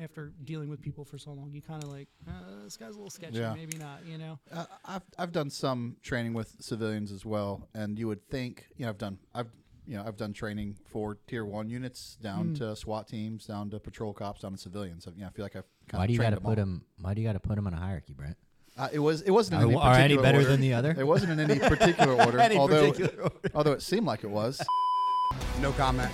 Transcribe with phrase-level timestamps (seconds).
[0.00, 1.50] after dealing with people for so long.
[1.52, 2.32] You kind of like, uh,
[2.64, 3.54] this guy's a little sketchy, Yeah.
[3.54, 4.00] maybe not.
[4.06, 4.38] You know.
[4.52, 8.84] Uh, I've I've done some training with civilians as well, and you would think you
[8.84, 9.50] know I've done I've
[9.86, 13.78] you know I've done training for tier one units down to SWAT teams, down to
[13.80, 15.04] patrol cops, down to civilians.
[15.04, 16.40] So, you know, I feel like I've kind Why of do you got trained to
[16.40, 16.64] them put all.
[16.64, 16.84] them?
[17.00, 18.36] Why do you got to put them on a hierarchy, Brent?
[18.78, 20.48] Uh, it was it wasn't in Are- any are any better order.
[20.50, 20.94] than the other?
[20.96, 23.50] It wasn't in any particular order, Any although particular order.
[23.54, 24.62] although it seemed like it was.
[25.60, 26.10] No comment.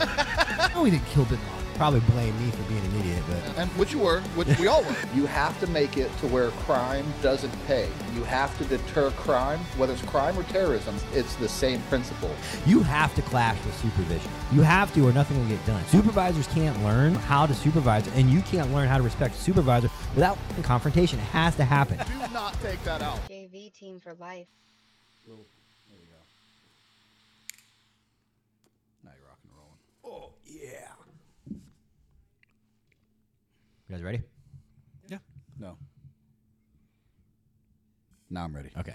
[0.74, 1.61] Oh, he didn't kill Bin Laden.
[1.74, 4.82] Probably blame me for being an idiot, but And which you were, which we all
[4.82, 4.94] were.
[5.14, 7.88] You have to make it to where crime doesn't pay.
[8.14, 10.94] You have to deter crime, whether it's crime or terrorism.
[11.12, 12.30] It's the same principle.
[12.66, 14.30] you have to clash with supervision.
[14.52, 15.84] You have to, or nothing will get done.
[15.86, 19.90] Supervisors can't learn how to supervise, and you can't learn how to respect a supervisor
[20.14, 21.18] without confrontation.
[21.18, 21.98] It has to happen.
[21.98, 23.18] Do not take that out.
[23.28, 24.46] JV team for life.
[25.26, 26.16] There we go.
[29.04, 29.78] Now you're rocking and rolling.
[30.04, 30.88] Oh yeah.
[33.92, 34.22] You guys ready?
[35.10, 35.18] Yeah.
[35.58, 35.76] No.
[38.30, 38.70] Now I'm ready.
[38.78, 38.94] Okay.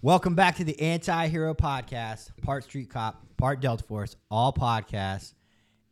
[0.00, 5.34] Welcome back to the Anti Hero Podcast, part Street Cop, part Delta Force, all podcasts.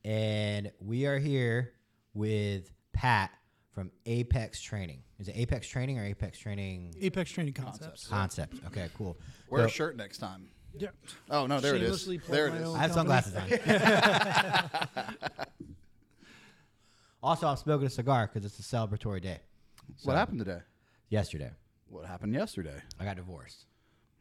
[0.06, 1.74] And we are here
[2.14, 3.30] with Pat
[3.74, 5.02] from Apex Training.
[5.18, 8.06] Is it Apex Training or Apex Training Apex Training Concepts.
[8.06, 8.56] Concepts?
[8.68, 9.18] Okay, cool.
[9.50, 10.48] Wear a So- shirt next time.
[10.78, 10.88] Yeah.
[11.30, 12.00] Oh no, there it is.
[12.00, 12.68] Shamelessly plug There it my is.
[12.68, 13.20] own I have company.
[13.20, 15.16] sunglasses on.
[17.22, 19.38] also, I'm smoking a cigar because it's a celebratory day.
[20.04, 20.60] What happened today?
[21.08, 21.50] Yesterday,
[21.88, 22.80] What happened yesterday?
[23.00, 23.64] I got divorced.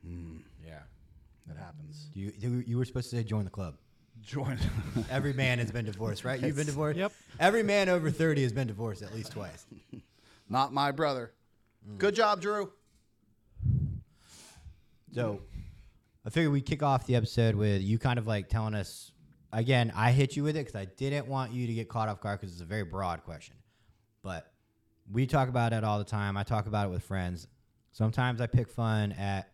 [0.06, 0.38] Hmm.
[0.66, 0.80] Yeah.
[1.48, 2.08] That happens.
[2.14, 3.76] You, you you were supposed to say join the club.
[4.22, 4.58] Join.
[5.10, 6.42] Every man has been divorced, right?
[6.42, 6.98] You've been divorced.
[6.98, 7.12] Yep.
[7.40, 9.66] Every man over thirty has been divorced at least twice.
[10.50, 11.32] Not my brother.
[11.90, 11.98] Mm.
[12.00, 12.72] Good job, Drew.
[15.14, 15.42] So,
[16.26, 19.12] I figured we'd kick off the episode with you kind of like telling us.
[19.58, 22.22] Again, I hit you with it because I didn't want you to get caught off
[22.22, 23.56] guard because it's a very broad question.
[24.22, 24.52] But
[25.12, 26.38] we talk about it all the time.
[26.38, 27.48] I talk about it with friends.
[27.92, 29.50] Sometimes I pick fun at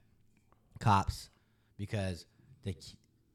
[0.81, 1.29] cops
[1.77, 2.25] because
[2.65, 2.75] they,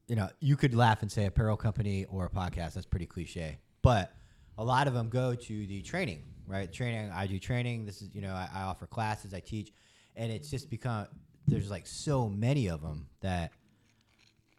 [0.09, 2.75] you know, you could laugh and say apparel company or a podcast.
[2.75, 3.61] That's pretty cliche.
[3.81, 4.12] But
[4.59, 6.71] a lot of them go to the training, right?
[6.71, 7.11] Training.
[7.15, 7.87] I do training.
[7.87, 9.33] This is, you know, I, I offer classes.
[9.33, 9.73] I teach,
[10.17, 11.06] and it's just become
[11.47, 13.53] there's like so many of them that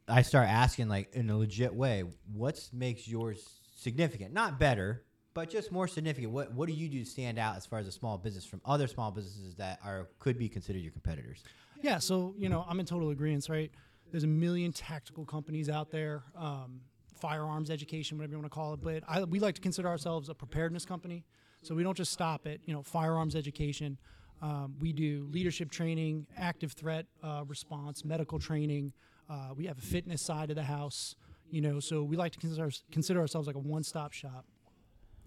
[0.10, 2.04] I start asking like in a legit way,
[2.34, 4.34] what makes yours significant?
[4.34, 5.04] Not better,
[5.34, 6.34] but just more significant.
[6.34, 8.62] What what do you do to stand out as far as a small business from
[8.66, 11.44] other small businesses that are could be considered your competitors?
[11.82, 13.72] Yeah, so you know, I'm in total agreement, right?
[14.12, 16.82] There's a million tactical companies out there, um,
[17.20, 18.82] firearms education, whatever you want to call it.
[18.82, 21.26] But I, we like to consider ourselves a preparedness company,
[21.62, 23.98] so we don't just stop at you know firearms education.
[24.42, 28.94] Um, we do leadership training, active threat uh, response, medical training.
[29.30, 31.16] Uh, we have a fitness side of the house,
[31.52, 31.80] you know.
[31.80, 34.46] So we like to consider consider ourselves like a one-stop shop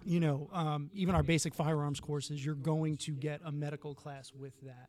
[0.04, 4.32] you know, um, even our basic firearms courses, you're going to get a medical class
[4.34, 4.88] with that.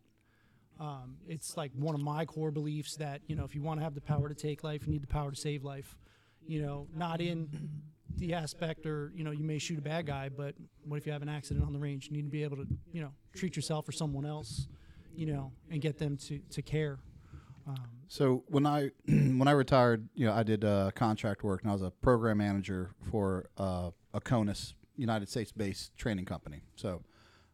[0.80, 3.84] Um, it's like one of my core beliefs that you know, if you want to
[3.84, 5.96] have the power to take life, you need the power to save life.
[6.46, 7.48] You know, not in
[8.18, 11.12] the aspect or you know, you may shoot a bad guy, but what if you
[11.12, 12.08] have an accident on the range?
[12.08, 14.68] You need to be able to you know treat yourself or someone else,
[15.16, 16.98] you know, and get them to to care.
[18.14, 21.74] So when I when I retired, you know, I did uh, contract work, and I
[21.74, 26.62] was a program manager for uh, a CONUS United States based training company.
[26.76, 27.02] So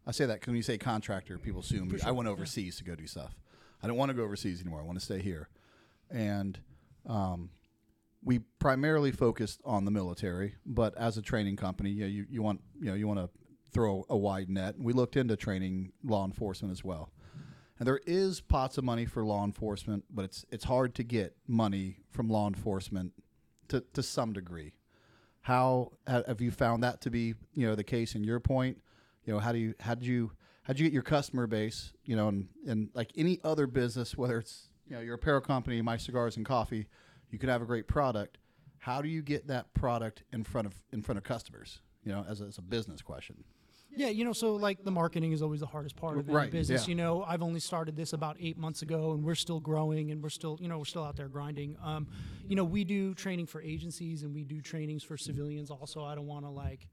[0.06, 2.94] I say that because when you say contractor, people assume I went overseas to go
[2.94, 3.38] do stuff.
[3.82, 4.82] I don't want to go overseas anymore.
[4.82, 5.48] I want to stay here,
[6.12, 6.60] and
[7.08, 7.52] um,
[8.22, 10.56] we primarily focused on the military.
[10.66, 13.30] But as a training company, you know, you, you want you know you want to
[13.72, 14.76] throw a wide net.
[14.78, 17.14] We looked into training law enforcement as well.
[17.80, 21.36] And there is pots of money for law enforcement, but it's it's hard to get
[21.48, 23.14] money from law enforcement
[23.70, 24.74] to, to some degree.
[25.42, 28.80] How have you found that to be you know the case in your point?
[29.26, 30.32] You know how do you how did you
[30.64, 31.94] how did you get your customer base?
[32.04, 35.82] You know, and, and like any other business, whether it's you know your apparel company,
[35.82, 36.88] my cigars and coffee,
[37.32, 38.40] you could have a great product.
[38.80, 41.80] How do you get that product in front of in front of customers?
[42.04, 43.46] You know, as a, as a business question.
[43.96, 46.52] Yeah, you know, so like the marketing is always the hardest part of any Right,
[46.52, 46.84] business.
[46.88, 46.90] yeah.
[46.90, 50.22] You know, I've only started this about eight months ago, and we're still growing, and
[50.22, 51.76] we're still, you know, we're still out there grinding.
[51.84, 52.08] Um,
[52.48, 55.72] you know, we do training for agencies, and we do trainings for civilians.
[55.72, 56.88] Also, I don't want to like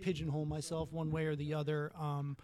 [0.00, 1.92] pigeonhole myself one way or the other.
[1.98, 2.36] Um,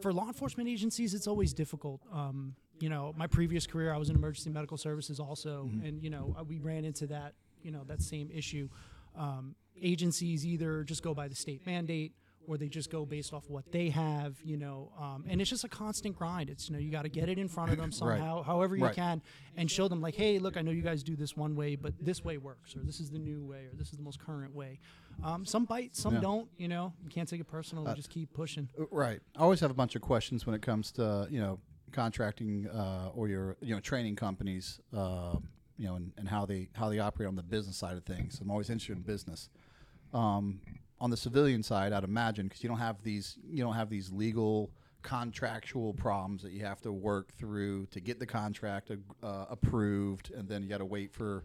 [0.00, 2.02] for law enforcement agencies, it's always difficult.
[2.12, 6.10] Um, you know, my previous career, I was in emergency medical services also, and you
[6.10, 8.68] know, uh, we ran into that, you know, that same issue.
[9.16, 12.12] Um, agencies either just go by the state mandate,
[12.48, 14.90] or they just go based off what they have, you know.
[14.98, 16.48] Um, and it's just a constant grind.
[16.50, 18.84] It's you know you got to get it in front of them somehow, however you
[18.84, 18.94] Right.
[18.94, 19.22] can,
[19.56, 21.92] and show them like, hey, look, I know you guys do this one way, but
[22.00, 24.54] this way works, or this is the new way, or this is the most current
[24.54, 24.80] way.
[25.22, 26.20] Um, some bite, some Yeah.
[26.20, 26.48] don't.
[26.56, 27.84] You know, you can't take it personal.
[27.84, 28.68] we just keep pushing.
[28.80, 29.20] Uh, Right.
[29.36, 31.60] I always have a bunch of questions when it comes to you know
[31.92, 35.36] contracting uh, or your you know training companies, uh,
[35.76, 38.40] you know, and, and how they how they operate on the business side of things.
[38.40, 39.48] I'm always interested in business.
[40.14, 40.60] Um,
[41.00, 44.10] on the civilian side, I'd imagine because you don't have these you don't have these
[44.12, 44.70] legal
[45.02, 48.90] contractual problems that you have to work through to get the contract
[49.22, 51.44] uh, approved, and then you got to wait for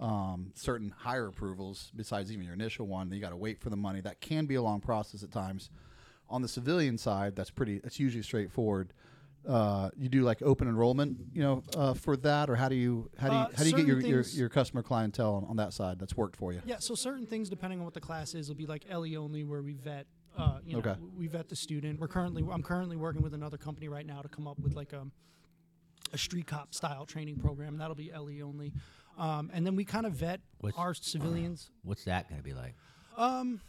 [0.00, 3.08] um, certain higher approvals besides even your initial one.
[3.08, 4.00] Then you got to wait for the money.
[4.00, 5.70] That can be a long process at times.
[6.28, 7.78] On the civilian side, that's pretty.
[7.78, 8.92] That's usually straightforward.
[9.48, 13.08] Uh, you do like open enrollment, you know, uh, for that, or how do you
[13.18, 15.44] how do you Uh, how do you get your, certain your, your customer clientele on,
[15.44, 16.60] on that side that's worked for you?
[16.66, 19.44] Yeah, so certain things, depending on what the class is, will be like LE only,
[19.44, 20.06] where we vet.
[20.36, 20.94] Uh, you know, Okay.
[21.16, 21.98] we vet the student.
[21.98, 24.92] We're currently, I'm currently working with another company right now to come up with like
[24.92, 25.06] a,
[26.12, 27.78] a street cop style training program.
[27.78, 28.72] That'll be LE only,
[29.18, 31.70] um, and then we kind of vet What's- our civilians.
[31.82, 32.74] What's that going to be like?
[33.16, 33.60] Um,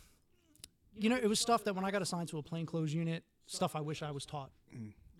[0.95, 3.75] You know, it was stuff that when I got assigned to a plainclothes unit, stuff
[3.75, 4.51] I wish I was taught.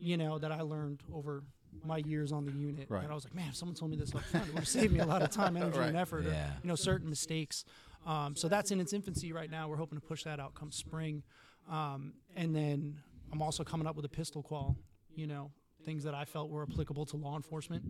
[0.01, 1.43] You know, that I learned over
[1.85, 2.87] my years on the unit.
[2.89, 3.03] Right.
[3.03, 4.67] And I was like, man, if someone told me this up front, it would have
[4.67, 6.01] saved me a lot of time, energy, and Right.
[6.01, 6.25] effort.
[6.25, 6.29] Or,
[6.63, 7.63] you know, certain mistakes.
[8.05, 9.69] Um, so that's in its infancy right now.
[9.69, 11.23] We're hoping to push that out come spring.
[11.69, 12.97] Um, and then
[13.31, 14.75] I'm also coming up with a pistol qual,
[15.15, 15.51] you know,
[15.85, 17.83] things that I felt were applicable to law enforcement,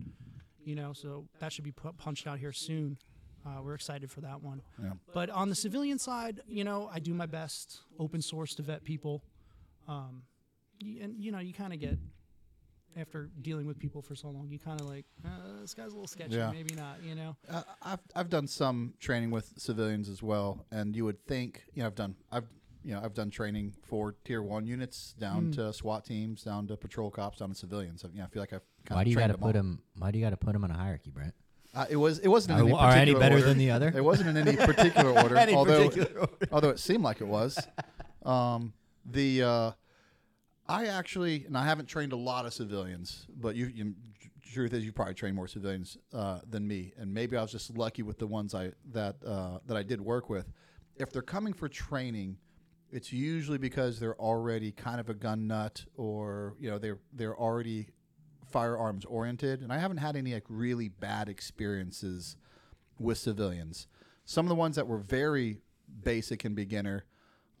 [0.64, 2.98] you know, so that should be pu- punched out here soon.
[3.44, 4.62] Uh, we're excited for that one.
[4.80, 4.92] Yeah.
[5.12, 8.84] But on the civilian side, you know, I do my best open source to vet
[8.84, 9.24] people.
[9.88, 10.22] Um,
[11.00, 11.98] and, you know, you kind of get,
[12.96, 15.94] after dealing with people for so long, you kind of like, uh, this guy's a
[15.94, 16.50] little sketchy, Yeah.
[16.50, 17.36] maybe not, you know?
[17.48, 21.82] Uh, I've I've done some training with civilians as well, and you would think you
[21.82, 22.44] know I've done I've
[22.84, 26.76] you know I've done training for tier one units down to SWAT teams, down to
[26.76, 28.04] patrol cops, down to civilians.
[28.04, 29.38] I, you know, I feel like I've kind Why of do you got got to
[29.38, 29.80] put them?
[29.98, 31.34] Why do you got to put them in a hierarchy, Brent?
[31.74, 33.46] Uh, it was it wasn't in Are- any are any particular better order.
[33.46, 33.92] than the other?
[33.96, 36.48] It wasn't in any particular order, Any although particular order.
[36.52, 37.58] although it seemed like it was.
[38.24, 38.72] Um,
[39.04, 39.70] the uh,
[40.68, 43.94] I actually and I haven't trained a lot of civilians, but you, you
[44.52, 47.76] truth is you probably train more civilians uh, than me, and maybe I was just
[47.76, 50.52] lucky with the ones I that uh, that I did work with.
[50.96, 52.36] If they're coming for training,
[52.90, 57.36] it's usually because they're already kind of a gun nut, or you know they're they're
[57.36, 57.88] already
[58.50, 62.36] firearms oriented, and I haven't had any like really bad experiences
[62.98, 63.88] with civilians.
[64.24, 65.62] Some of the ones that were very
[66.04, 67.04] basic and beginner,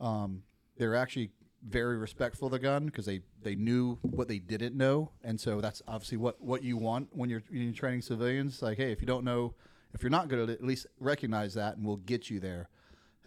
[0.00, 0.42] um,
[0.76, 1.32] they're actually
[1.66, 5.60] very respectful of the gun because they, they knew what they didn't know, and so
[5.60, 8.62] that's obviously what, what you want when you're, when you're training civilians.
[8.62, 9.54] Like, hey, if you don't know,
[9.94, 12.68] if you're not good at it, at least recognize that, and we'll get you there.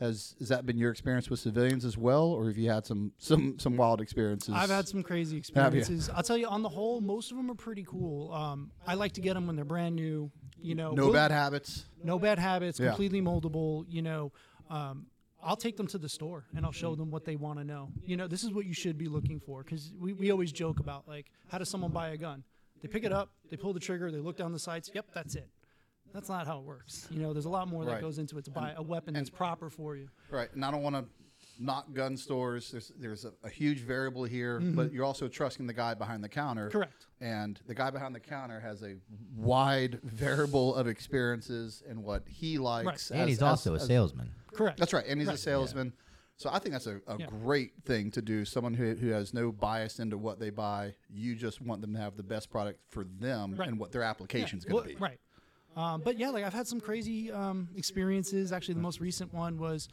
[0.01, 3.13] Has has that been your experience with civilians as well, or have you had some
[3.17, 4.53] some some wild experiences?
[4.53, 6.09] I've had some crazy experiences.
[6.13, 8.33] I'll tell you, on the whole, most of them are pretty cool.
[8.33, 10.29] Um, I like to get them when they're brand new.
[10.59, 11.85] You know, no we'll- bad habits.
[12.03, 12.87] no bad habits, Yeah.
[12.89, 13.85] completely moldable.
[13.87, 14.31] You know,
[14.69, 15.05] um,
[15.45, 17.89] I'll take them to the store and I'll show them what they want to know.
[18.03, 20.79] You know, this is what you should be looking for because we, we always joke
[20.79, 22.43] about like, how does someone buy a gun?
[22.81, 24.89] They pick it up, they pull the trigger, they look down the sights.
[24.93, 25.47] Yep, that's it.
[26.13, 27.07] That's not how it works.
[27.11, 28.01] You know, there's a lot more that Right.
[28.01, 30.09] goes into it to buy a weapon that's proper for you.
[30.31, 31.05] Right, and I don't want to
[31.59, 32.71] knock gun stores.
[32.71, 36.29] There's there's a, a huge variable here, but you're also trusting the guy behind the
[36.29, 36.67] counter.
[36.67, 36.77] Mm-hmm.
[36.77, 37.05] Correct.
[37.21, 38.95] And the guy behind the counter has a
[39.35, 43.11] wide variable of experiences and what he likes.
[43.11, 44.31] And as- he's as- also a as- salesman.
[44.53, 44.79] Correct.
[44.79, 45.35] That's right, and he's Right.
[45.35, 45.93] a salesman.
[46.37, 47.27] So I think that's a, a Yeah.
[47.27, 48.43] great thing to do.
[48.43, 50.95] Someone who, who has no bias into what they buy.
[51.09, 53.69] You just want them to have the best product for them Right.
[53.69, 55.01] and what their application's Yeah, going well, to be.
[55.01, 55.19] Right.
[55.77, 58.51] Um, but yeah, like I've had some crazy um, experiences.
[58.51, 59.87] Actually, the most recent one was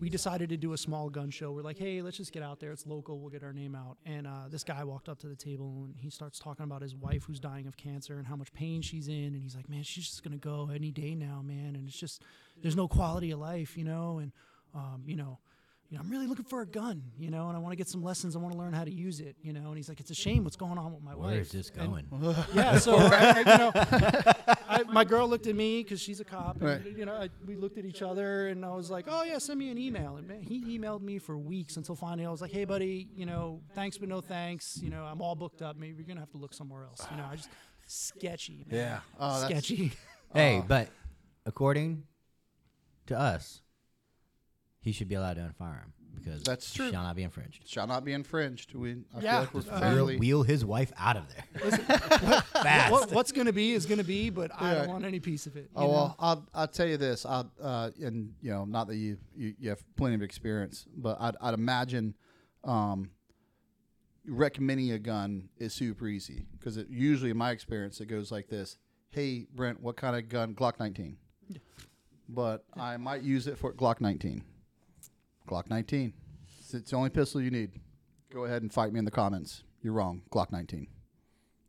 [0.00, 1.50] we decided to do a small gun show.
[1.52, 2.72] We're like, hey, let's just get out there.
[2.72, 3.18] It's local.
[3.18, 3.98] We'll get our name out.
[4.06, 6.94] And uh, this guy walked up to the table and he starts talking about his
[6.94, 9.34] wife who's dying of cancer and how much pain she's in.
[9.34, 11.74] And he's like, man, she's just gonna go any day now, man.
[11.74, 12.22] And it's just
[12.62, 14.18] there's no quality of life, you know.
[14.18, 14.32] And
[14.74, 15.38] um, you know.
[15.90, 17.88] You know, I'm really looking for a gun, you know, and I want to get
[17.88, 18.36] some lessons.
[18.36, 19.68] I want to learn how to use it, you know.
[19.68, 21.70] And he's like, "It's a shame what's going on with my wife." Where is this
[21.78, 22.34] And- going?
[22.54, 23.72] yeah, so I, I- you know,
[24.68, 26.56] I, my girl looked at me because she's a cop.
[26.56, 26.96] And, Right.
[26.98, 29.58] You know, I, we looked at each other, and I was like, "Oh yeah, send
[29.58, 32.52] me an email." And man, he emailed me for weeks until finally I was like,
[32.52, 34.78] "Hey, buddy, you know, thanks but no thanks.
[34.82, 35.78] You know, I'm all booked up.
[35.78, 37.48] Maybe you're gonna have to look somewhere else." You know, I just
[37.86, 38.66] sketchy.
[38.68, 38.78] Man.
[38.78, 39.00] Yeah.
[39.18, 39.92] Oh, that's- sketchy.
[40.34, 40.88] Hey, Uh, but
[41.46, 42.02] according
[43.06, 43.62] to us,
[44.80, 46.90] he should be allowed to own a firearm because because That's true.
[46.90, 47.68] Shall not be infringed.
[47.68, 48.74] Shall not be infringed.
[48.74, 50.16] We I Yeah, feel like we're uh, fairly.
[50.18, 51.70] Wheel his wife out of there.
[52.52, 52.90] Fast.
[52.92, 55.46] What, what's going to be is going to be, but I don't want any piece
[55.46, 55.64] of it.
[55.64, 55.88] you Oh know?
[55.92, 57.24] well, I'll I'll tell you this.
[57.24, 61.16] I uh, and you know, not that you, you you have plenty of experience, but
[61.20, 62.14] I'd I'd imagine,
[62.64, 63.10] um,
[64.26, 68.48] recommending a gun is super easy because it usually, in my experience, it goes like
[68.48, 68.76] this:
[69.10, 70.54] Hey, Brent, what kind of gun?
[70.54, 71.16] Glock 19.
[72.28, 74.44] But I might use it for Glock 19.
[75.48, 76.12] Glock 19.
[76.60, 77.70] It's, it's the only pistol you need.
[78.32, 79.62] Go ahead and fight me in the comments.
[79.82, 80.22] You're wrong.
[80.30, 80.86] Glock 19.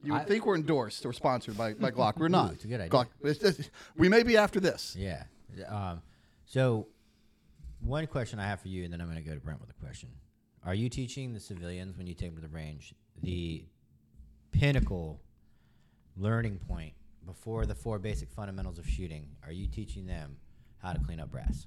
[0.04, 2.18] You would I- think we're endorsed or sponsored by, by Glock.
[2.18, 2.54] We're not.
[2.54, 2.90] it's a good idea.
[2.90, 4.96] Glock, it's- it's- we may be after this.
[4.98, 5.24] Yeah.
[5.68, 6.02] Um,
[6.46, 6.88] so,
[7.82, 9.70] one question I have for you, and then I'm going to go to Brent with
[9.70, 10.10] a question.
[10.66, 12.94] Are you teaching the civilians when you take them to the range
[13.24, 13.66] the
[14.52, 15.22] pinnacle
[16.18, 16.94] learning point
[17.26, 19.28] before the four basic fundamentals of shooting?
[19.46, 20.38] Are you teaching them
[20.80, 21.66] how to clean up brass?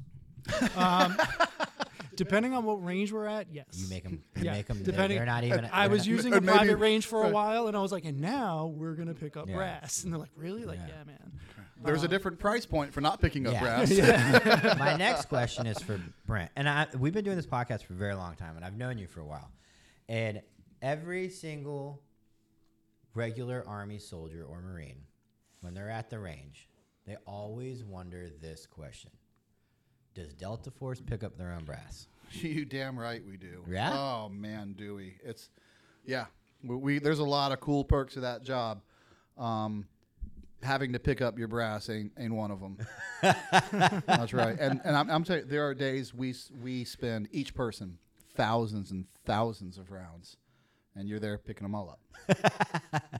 [2.24, 3.66] Depending on what range we're at, yes.
[3.74, 4.22] You make them.
[4.36, 4.82] You Yeah, make them.
[4.82, 5.68] depending- They're not even.
[5.72, 8.04] I was not- using a maybe- private range for a while, and I was like,
[8.04, 9.56] and now we're gonna pick up Yeah.
[9.56, 10.64] brass, and they're like, really?
[10.64, 10.88] Like, Yeah.
[10.98, 11.32] yeah, man.
[11.84, 13.84] There's a um, different price point for not picking up Yeah.
[13.84, 14.78] brass.
[14.78, 17.96] My next question is for Brent, and I, we've been doing this podcast for a
[17.96, 19.50] very long time, and I've known you for a while.
[20.08, 20.42] And
[20.80, 22.00] every single
[23.14, 25.02] regular Army soldier or Marine,
[25.60, 26.68] when they're at the range,
[27.06, 29.10] they always wonder this question:
[30.14, 32.06] Does Delta Force pick up their own brass?
[32.40, 33.64] you damn right we do.
[33.68, 33.92] Yeah?
[33.92, 35.14] Oh man, do we?
[35.24, 35.50] It's
[36.04, 36.26] yeah.
[36.64, 38.80] We, we there's a lot of cool perks of that job.
[39.38, 39.86] Um,
[40.62, 42.78] having to pick up your brass ain't ain't one of them.
[44.06, 44.56] That's right.
[44.58, 47.98] And and I'm, I'm telling you, there are days we we spend each person
[48.36, 50.36] thousands and thousands of rounds,
[50.94, 52.00] and you're there picking them all up.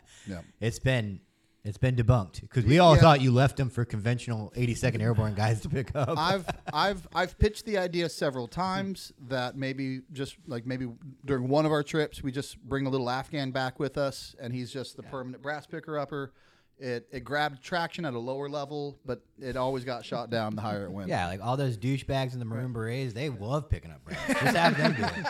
[0.27, 0.41] yeah.
[0.61, 1.21] It's been.
[1.65, 3.01] It's been debunked because we all Yeah.
[3.03, 6.19] thought you left them for conventional 82nd Airborne guys to pick up.
[6.19, 10.89] I've I've I've pitched the idea several times that maybe just like maybe
[11.25, 14.53] during one of our trips we just bring a little Afghan back with us and
[14.53, 16.33] he's just the permanent brass picker upper.
[16.79, 20.63] It it grabbed traction at a lower level, but it always got shot down the
[20.63, 21.09] higher it went.
[21.11, 24.19] yeah, like all those douchebags in the Maroon Berets, they love picking up brass.
[24.27, 25.27] Just have them do it.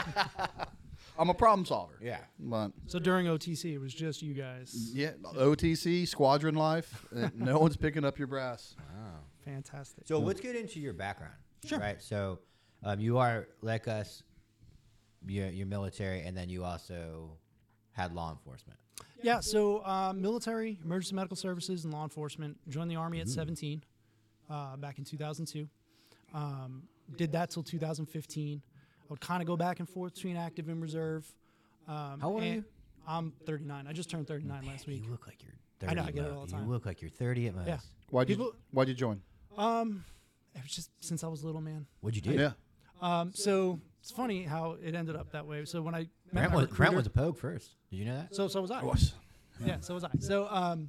[1.19, 1.95] I'm a problem solver.
[2.01, 2.19] Yeah.
[2.39, 4.91] But So during OTC, it was just you guys.
[4.95, 8.75] yeah, OTC squadron life, uh, no one's picking up your brass.
[8.79, 9.21] Wow.
[9.45, 10.07] Fantastic.
[10.07, 11.35] So let's get into your background.
[11.65, 11.79] Sure.
[11.79, 12.01] Right.
[12.03, 12.39] So
[12.83, 14.23] um, you are like us.
[15.27, 17.37] You're, you're military, and then you also
[17.93, 18.79] had law enforcement.
[19.23, 22.57] Yeah, so uh, military, emergency medical services, and law enforcement.
[22.69, 23.85] Joined the army at 17
[24.51, 25.69] uh, back in 2002.
[26.35, 26.83] Um,
[27.17, 28.63] did that till 2015.
[29.13, 31.31] I would kind of go back and forth between active and reserve.
[31.87, 32.65] Um, How old are you?
[33.07, 33.87] I'm 39.
[33.87, 35.05] I just turned 39 last week.
[35.05, 35.53] You look like you're.
[35.81, 36.65] 30 I know, I get it all the time.
[36.65, 37.67] You look like you're 30 at most.
[37.69, 37.77] Yeah.
[38.09, 39.21] Why'd you People- Why'd you join?
[39.59, 40.03] Um,
[40.55, 41.85] it was just since I was little, man.
[42.01, 42.41] What'd you do?
[42.41, 42.53] Yeah.
[43.03, 45.63] Um, so it's funny how it ended up that way.
[45.67, 47.73] So when I met Brent my was, recruiter, was a pogue first.
[47.91, 48.35] Did you know that?
[48.35, 48.83] so so was I.
[48.83, 49.13] Was
[49.63, 50.11] Yeah, so was I.
[50.21, 50.89] So um,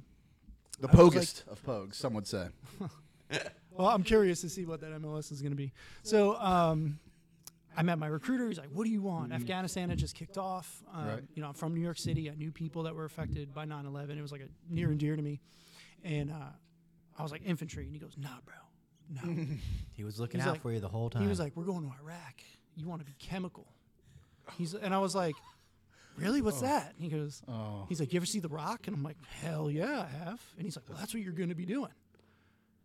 [0.80, 2.46] the I like- pogest of pogues, some would say.
[3.76, 5.72] Well, I'm curious to see what that MOS is going to be.
[6.04, 7.00] So, um,
[7.76, 8.46] I met my recruiter.
[8.48, 10.82] He's like, "What do you want?" Afghanistan had just kicked off.
[10.92, 11.22] Um, Right.
[11.34, 12.30] You know, I'm from New York City.
[12.30, 14.16] I knew people that were affected by 9/11.
[14.18, 15.40] It was like a near and dear to me.
[16.04, 16.50] And uh,
[17.18, 18.54] I was like, "Infantry," and he goes, "Nah, bro,
[19.34, 19.46] no."
[19.92, 21.22] He was looking He's out like- for you the whole time.
[21.22, 22.40] he was like, "We're going to Iraq.
[22.76, 23.66] You want to be chemical?"
[24.58, 25.36] He's and I was like,
[26.16, 26.42] "Really?
[26.42, 27.86] What's that?" And he goes, Oh.
[27.88, 30.64] He's like, "You ever see The Rock?" And I'm like, "Hell yeah, I have." And
[30.66, 31.90] he's like, "Well, that's what you're going to be doing."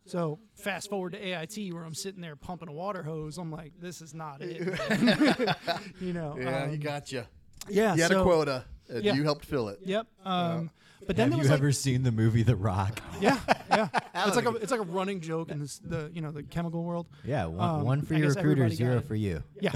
[0.10, 3.38] So fast forward to AIT where I'm sitting there pumping a water hose.
[3.38, 4.58] I'm like, "This is not it."
[6.02, 6.36] you know.
[6.40, 7.26] Yeah, he um, got you.
[7.70, 7.94] yeah.
[7.94, 9.14] You had so, a quota, and yeah.
[9.14, 9.80] you helped fill it.
[9.86, 10.08] Yep.
[10.26, 10.72] Um,
[11.06, 13.02] but then Have there you like, ever seen the movie The Rock?
[13.22, 13.40] yeah,
[13.70, 13.88] yeah.
[14.16, 16.84] it's like a it's like a running joke in this the you know the chemical
[16.84, 17.08] world.
[17.24, 19.44] Yeah, one, Um, one for I your guess recruiter, zero for you.
[19.62, 19.72] Yeah,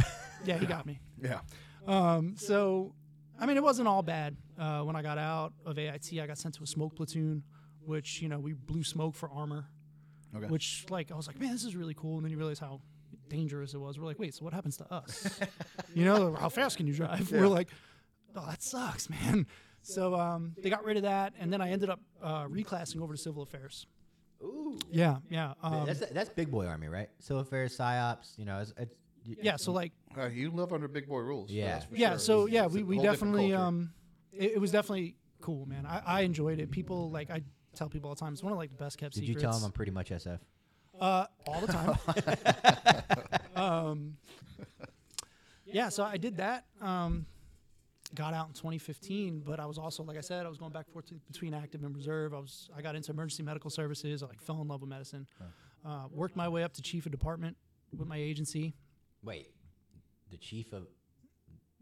[0.45, 0.57] yeah.
[0.57, 0.99] He got me.
[1.21, 1.39] Yeah.
[1.85, 2.93] Um, so,
[3.39, 4.35] I mean, it wasn't all bad.
[4.57, 7.43] Uh, when I got out of AIT, I got sent to a smoke platoon,
[7.85, 9.67] which you know we blew smoke for armor.
[10.35, 10.47] Okay.
[10.47, 12.15] Which, like, I was like, man, this is really cool.
[12.17, 12.81] And then you realize how
[13.29, 13.99] dangerous it was.
[13.99, 15.39] We're like, wait, so what happens to us?
[15.93, 17.31] you know, how fast can you drive?
[17.31, 17.69] We're like,
[18.35, 19.45] oh, that sucks, man.
[19.81, 23.13] So um, they got rid of that, and then I ended up uh, reclassing over
[23.13, 23.85] to civil affairs.
[24.41, 24.77] Ooh.
[24.89, 27.09] Yeah, yeah, um, that's that's big boy army, right?
[27.19, 28.37] Civil affairs, psyops.
[28.37, 28.95] You know, it's, it's
[29.27, 29.55] y- yeah.
[29.57, 31.49] So like, Uh, you live under big boy rules.
[31.51, 31.73] Yeah.
[31.73, 32.19] that's for yeah sure.
[32.19, 33.91] so yeah it's we, we definitely um
[34.31, 37.41] it, it was definitely cool man I, I enjoyed it people like i
[37.75, 39.27] tell people all the time it's one of like the best kept secrets.
[39.27, 40.39] Did you tell him I'm pretty much SF?
[41.01, 41.97] uh all the time
[43.55, 44.15] um
[45.65, 47.25] yeah so i did that um
[48.13, 50.85] got out in 2015 but i was also like i said i was going back
[50.85, 54.27] and forth between active and reserve i was i got into emergency medical services i
[54.27, 55.25] like fell in love with medicine
[55.83, 57.57] uh, worked my way up to chief of department
[57.97, 58.75] with my agency
[59.23, 59.47] Wait,
[60.29, 60.83] the chief of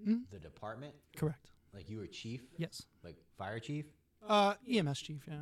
[0.02, 0.20] Mm-hmm.
[0.32, 0.96] the department?
[1.16, 1.52] Correct.
[1.76, 2.82] Like you were chief, Yes.
[3.04, 3.86] like fire chief?
[4.28, 5.22] Uh, EMS chief.
[5.28, 5.42] Yeah.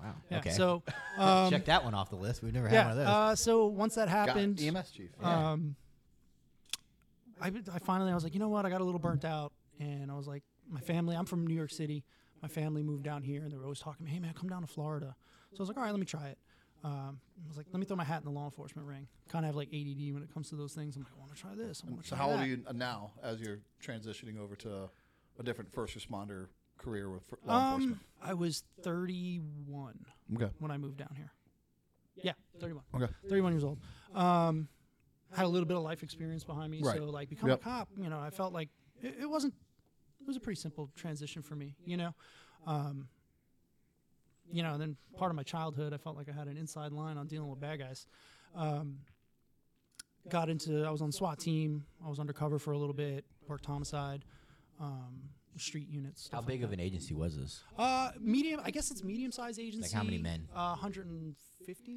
[0.00, 0.14] Wow.
[0.30, 0.38] Yeah.
[0.38, 0.50] Okay.
[0.50, 0.82] So,
[1.18, 2.42] um, check that one off the list.
[2.42, 3.06] We've never had one of those.
[3.06, 5.10] Uh, so once that Got happened, EMS chief.
[5.22, 5.76] um,
[7.40, 8.66] I, I finally I was like, you know what?
[8.66, 11.16] I got a little burnt out, and I was like, my family.
[11.16, 12.04] I'm from New York City.
[12.40, 14.66] My family moved down here, and they were always talking hey man, come down to
[14.66, 15.14] Florida.
[15.52, 16.38] So I was like, all right, let me try it.
[16.84, 19.06] Um, I was like, let me throw my hat in the law enforcement ring.
[19.28, 20.96] Kind of have like ADD when it comes to those things.
[20.96, 21.82] I'm like, I want to try this.
[21.86, 24.90] I want to So try how old are you now as you're transitioning over to
[25.38, 26.46] a different first responder
[26.82, 28.02] career with fir- law Um, enforcement?
[28.20, 30.50] I was 31 Okay.
[30.58, 31.32] when I moved down here.
[32.16, 32.84] Yeah, 31.
[32.94, 33.12] Okay.
[33.28, 33.78] 31 years old.
[34.14, 34.68] Um,
[35.32, 36.96] had a little bit of life experience behind me, Right.
[36.96, 37.60] so like become Yep.
[37.60, 37.88] a cop.
[37.96, 38.68] You know, I felt like
[39.00, 39.54] it, it wasn't.
[40.20, 41.74] It was a pretty simple transition for me.
[41.84, 42.14] You know,
[42.66, 43.08] um,
[44.52, 46.92] you know, and then part of my childhood, I felt like I had an inside
[46.92, 48.06] line on dealing with bad guys.
[48.54, 49.00] Um,
[50.28, 50.84] got into.
[50.84, 51.86] I was on the SWAT team.
[52.04, 53.24] I was undercover for a little bit.
[53.48, 54.24] Worked homicide,
[54.78, 56.28] um, street units.
[56.32, 57.62] How big like of an agency was this?
[57.78, 58.60] Uh, medium.
[58.64, 59.82] I guess it's medium sized agency.
[59.82, 60.48] Like how many men?
[60.54, 61.92] Uh, 150,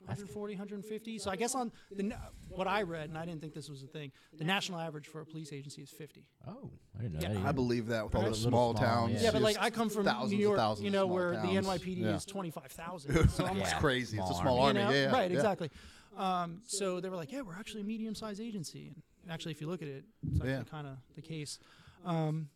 [0.00, 1.18] 140, 150.
[1.18, 2.12] So I guess on the
[2.48, 4.12] what I read, and I didn't think this was a thing.
[4.36, 6.24] The national average for a police agency is 50.
[6.46, 7.34] Oh, I didn't know Yeah.
[7.34, 7.46] that.
[7.46, 9.14] I believe that with all the small small, towns.
[9.14, 9.22] yeah.
[9.22, 11.48] Yeah, but like I come from thousands New York, thousands you know, where towns.
[11.48, 12.16] the NYPD Yeah.
[12.16, 13.28] is 25,000.
[13.30, 13.62] So I'm Yeah.
[13.64, 14.18] like, It's crazy.
[14.18, 14.80] It's a Small small army.
[14.80, 14.96] army.
[14.96, 15.10] you know?
[15.10, 15.36] yeah, right, yeah.
[15.36, 15.70] exactly.
[16.16, 18.92] Um, so they were like, yeah, we're actually a medium sized agency.
[19.22, 20.62] And actually, if you look at it, it's actually Yeah.
[20.64, 21.58] kind of the case.
[22.04, 22.48] Um,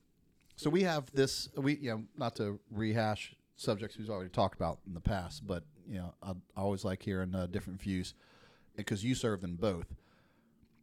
[0.56, 1.48] So we have this.
[1.56, 5.64] We you know not to rehash subjects we've already talked about in the past, but
[5.88, 8.14] you know I, I always like hearing uh, different views
[8.76, 9.86] because you served in both.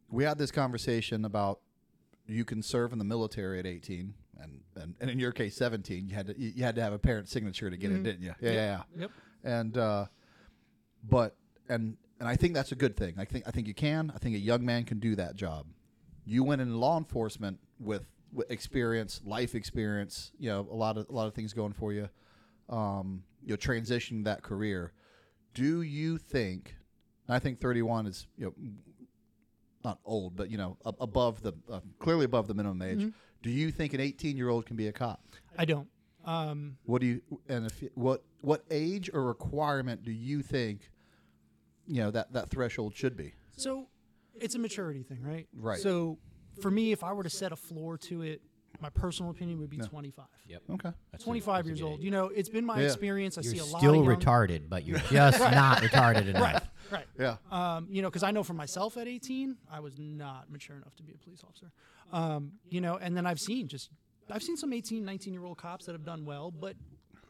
[0.08, 1.60] We had this conversation about
[2.26, 6.08] you can serve in the military at 18, and and, and in your case 17.
[6.08, 8.34] You had to you had to have a parent signature to get in, didn't you?
[8.40, 8.76] Yeah, yeah, yeah.
[8.76, 9.00] Mm-hmm.
[9.02, 9.10] Yep.
[9.44, 10.06] And uh,
[11.08, 11.36] but
[11.68, 13.14] and and I think that's a good thing.
[13.18, 14.12] I think I think you can.
[14.14, 15.66] I think a young man can do that job.
[16.24, 18.06] You went in law enforcement with
[18.48, 20.32] experience, life experience.
[20.38, 22.08] You know, a lot of a lot of things going for you.
[22.68, 24.92] Um, you know, transitioning that career.
[25.54, 26.76] Do you think?
[27.28, 28.54] I think 31 is you know
[29.84, 33.12] not old, but you know above the uh, clearly above the minimum age.
[33.42, 35.22] Do you think an 18 year old can be a cop?
[35.56, 35.88] I don't.
[36.24, 40.90] Um, What do you and if what what age or requirement do you think
[41.86, 43.32] you know that that threshold should be?
[43.56, 43.86] So
[44.34, 45.46] it's a maturity thing, right?
[45.54, 45.78] Right.
[45.78, 46.18] So
[46.60, 48.40] for me, if I were to set a floor to it,
[48.80, 50.24] my personal opinion would be 25.
[50.48, 50.62] Yep.
[50.70, 50.90] Okay.
[51.12, 51.98] That's a- 25 that's a years good old.
[52.00, 52.04] age.
[52.04, 52.86] You know, it's been my Yeah.
[52.86, 53.36] experience.
[53.36, 56.66] I You're see a lot still of young, retarded, but you're just not retarded enough.
[56.90, 57.06] Right.
[57.18, 57.36] Yeah.
[57.50, 60.96] Um, you know, because I know for myself at 18, I was not mature enough
[60.96, 61.70] to be a police officer.
[62.12, 63.90] Um, you know, and then I've seen just
[64.30, 66.74] I've seen some 18, 19 year old cops that have done well, but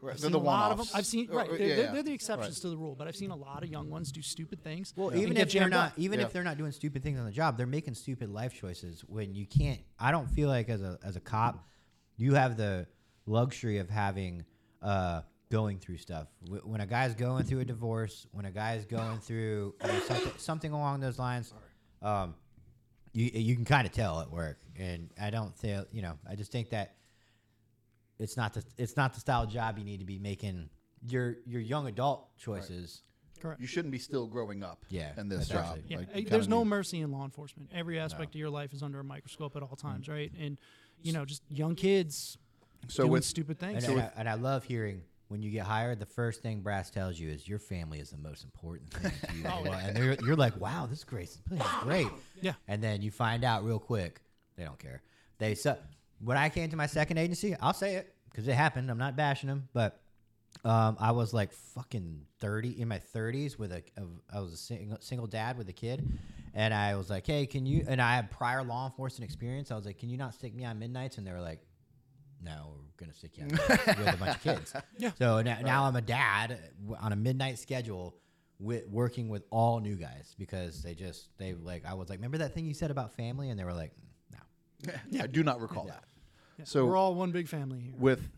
[0.01, 0.13] Right.
[0.15, 0.87] I've They're seen the a lot of them.
[0.95, 1.47] I've seen right.
[1.49, 1.91] They're, yeah, they're, yeah.
[1.91, 2.61] they're the exceptions Right.
[2.63, 4.93] to the rule, but I've seen a lot of young ones do stupid things.
[4.95, 5.93] Well, and even if they're not, up.
[5.99, 6.25] even Yeah.
[6.25, 9.01] if they're not doing stupid things on the job, they're making stupid life choices.
[9.07, 11.67] When you can't, I don't feel like as a as a cop,
[12.17, 12.87] you have the
[13.27, 14.43] luxury of having
[14.81, 16.27] uh, going through stuff.
[16.49, 19.99] Wh- When a guy's going through a divorce, when a guy's going through you know,
[19.99, 21.53] something something along those lines,
[22.01, 22.33] um,
[23.13, 24.57] you you can kind of tell at work.
[24.77, 26.95] And I don't feel, you know, I just think that
[28.21, 30.69] it's not the it's not the style of job you need to be making
[31.07, 33.01] your your young adult choices.
[33.39, 33.59] Correct.
[33.59, 34.85] You shouldn't be still growing up.
[34.89, 35.65] Yeah, In this job.
[35.79, 37.71] actually- Yeah, Like, you there's no need- mercy in law enforcement.
[37.73, 39.87] Every aspect of your life is under a microscope at all Mm-hmm.
[39.87, 40.31] times, right?
[40.39, 40.59] And
[41.01, 42.37] you know, just young kids
[42.87, 43.83] So doing with stupid things.
[43.83, 46.91] And, and, I, and I love hearing when you get hired, the first thing Brass
[46.91, 49.43] tells you is your family is the most important thing to you.
[49.43, 51.35] Well, and they're, you're like, wow, this is great.
[51.49, 52.07] This is great.
[52.41, 52.53] Yeah.
[52.67, 54.21] And then you find out real quick
[54.55, 55.01] they don't care.
[55.39, 55.73] They su-
[56.23, 58.89] when I came to my second agency, I'll say it because it happened.
[58.89, 60.01] I'm not bashing them, but
[60.63, 64.57] um, I was like fucking 30 in my 30s with a, a I was a
[64.57, 66.19] single, single dad with a kid.
[66.53, 67.85] And I was like, hey, can you?
[67.87, 69.71] And I had prior law enforcement experience.
[69.71, 71.17] I was like, can you not stick me on midnights?
[71.17, 71.61] And they were like,
[72.43, 74.73] no, we're gonna stick you on with a bunch of kids.
[74.97, 75.11] Yeah.
[75.17, 76.59] So now, now I'm a dad
[76.99, 78.15] on a midnight schedule,
[78.61, 82.37] with working with all new guys because they just they like I was like, remember
[82.39, 83.49] that thing you said about family?
[83.49, 83.91] And they were like,
[84.31, 84.93] no.
[85.23, 86.03] I do not recall that.
[86.61, 87.93] Yeah, So we're all one big family here.
[87.97, 88.29] with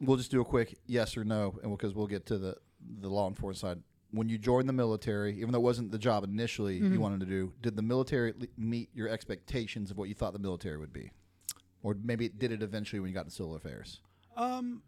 [0.00, 2.56] we'll just do a quick yes or no and because we'll get to the
[3.00, 3.82] the law enforcement side
[4.12, 6.92] when you joined the military even though it wasn't the job initially Mm-hmm.
[6.94, 10.38] you wanted to do did the military meet your expectations of what you thought the
[10.38, 11.10] military would be
[11.82, 14.00] or maybe it did it eventually when you got into civil affairs
[14.36, 14.82] Um,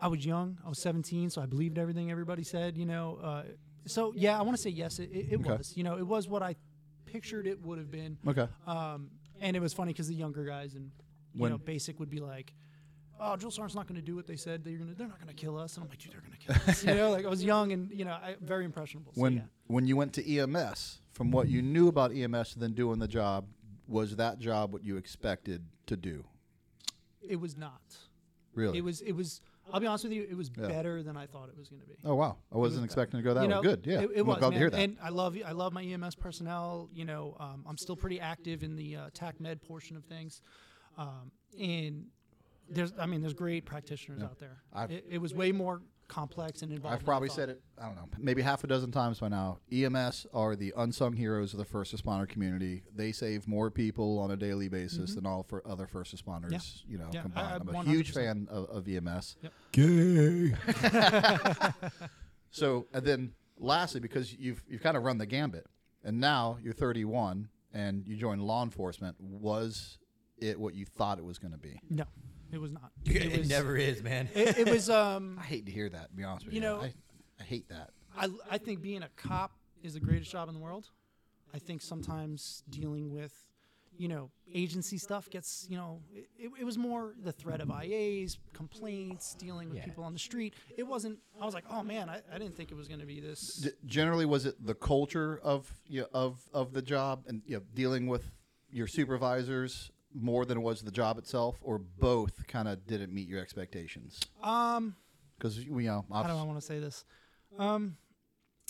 [0.00, 0.58] I was young.
[0.64, 2.78] I was 17, so I believed everything everybody said.
[2.78, 3.42] You know, uh,
[3.84, 5.00] so yeah, I want to say yes.
[5.00, 5.56] It, it, it Okay.
[5.56, 5.76] was.
[5.76, 6.54] You know, it was what I
[7.04, 8.16] pictured it would have been.
[8.26, 10.92] okay Um, and it was funny because the younger guys and
[11.34, 12.54] you When- know basic would be like,
[13.20, 14.64] "Oh, Drill Sergeant's not going to do what they said.
[14.64, 14.94] They're going to.
[14.94, 16.84] They're not going to kill us." And I'm like, "Dude, they're going to kill us."
[16.84, 19.12] you know, like I was young and you know, I, very impressionable.
[19.14, 19.42] So, when yeah.
[19.66, 23.08] when you went to EMS from what you knew about EMS and then doing the
[23.08, 23.46] job
[23.88, 26.24] was that job what you expected to do?
[27.22, 27.80] It was not.
[28.54, 28.78] Really?
[28.78, 29.00] It was.
[29.00, 29.40] It was.
[29.72, 30.26] I'll be honest with you.
[30.28, 30.66] It was Yeah.
[30.66, 31.96] better than I thought it was going to be.
[32.04, 32.38] Oh wow!
[32.52, 33.62] I wasn't expecting to go that you way.
[33.62, 33.86] Good.
[33.86, 34.00] Yeah.
[34.00, 34.38] it, it was.
[34.38, 34.52] glad man.
[34.52, 34.80] to hear that.
[34.80, 36.88] And I love I love my EMS personnel.
[36.92, 40.40] You know, um, I'm still pretty active in the uh, TAC med portion of things,
[40.98, 42.06] um, and
[42.68, 44.58] there's I mean there's great practitioners out there.
[44.74, 46.94] I've- It, it was way more complex and involved.
[46.96, 47.62] I've probably said it.
[47.78, 49.58] I don't know, maybe half a dozen times by now.
[49.70, 52.82] EMS are the unsung heroes of the first responder community.
[52.94, 56.82] They save more people on a daily basis than all for other first responders.
[56.86, 57.12] You know, Mm-hmm.
[57.14, 57.46] Yeah, I- combined.
[57.76, 58.14] I- I'm a huge 100%.
[58.14, 59.36] fan of, of EMS.
[59.72, 60.54] Gay.
[62.50, 65.66] so, and then lastly, because you've you've kind of run the gambit,
[66.04, 69.16] and now you're 31 and you joined law enforcement.
[69.20, 69.98] Was
[70.40, 71.80] it what you thought it was going to be?
[71.90, 72.04] No,
[72.52, 72.90] it was not.
[73.04, 74.28] It, was, never is, man.
[74.34, 74.88] It, it was.
[74.98, 76.10] Um, I hate to hear that.
[76.10, 76.92] To be honest with You you, know- I,
[77.40, 77.90] I hate that.
[78.16, 80.88] I, I think being a cop is the greatest job in the world.
[81.54, 83.32] I think sometimes dealing with,
[83.96, 88.38] you know, agency stuff gets, you know, it, it was more the threat of IAs,
[88.54, 89.84] complaints, dealing with Yeah.
[89.84, 90.54] people on the street.
[90.76, 93.06] It wasn't, I was like, oh man, I, I didn't think it was going to
[93.06, 93.54] be this.
[93.58, 97.56] D- generally, was it the culture of you know, of of the job and you
[97.58, 98.24] know, dealing with
[98.70, 103.28] your supervisors more than it was the job itself, or both kind of didn't meet
[103.28, 104.20] your expectations?
[104.42, 104.96] Um,
[105.38, 107.04] Because you know, how do I want to say this?
[107.58, 107.96] Um,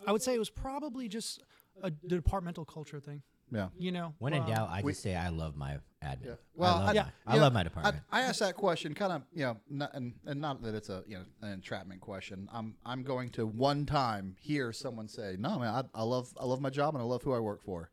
[0.07, 1.43] I would say it was probably just
[1.83, 3.23] a departmental culture thing.
[3.51, 3.69] yeah.
[3.79, 6.37] You know, When in um, doubt, I we- just say I love my admin.
[6.55, 7.97] Well, I love, I- my, yeah, I love know, my department.
[8.13, 10.89] I, I asked that question kind of, you know, not, and, and not that it's
[10.91, 12.49] a you know an entrapment question.
[12.53, 16.45] I'm I'm going to one time hear someone say, "No, man, I, I love I
[16.45, 17.91] love my job and I love who I work for,"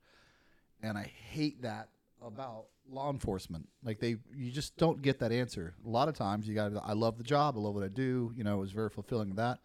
[0.83, 1.89] and I hate that
[2.21, 3.67] about law enforcement.
[3.83, 5.73] Like they, you just don't get that answer.
[5.85, 8.31] A lot of times, you got, I love the job, I love what I do.
[8.35, 9.59] You know, it was very fulfilling that.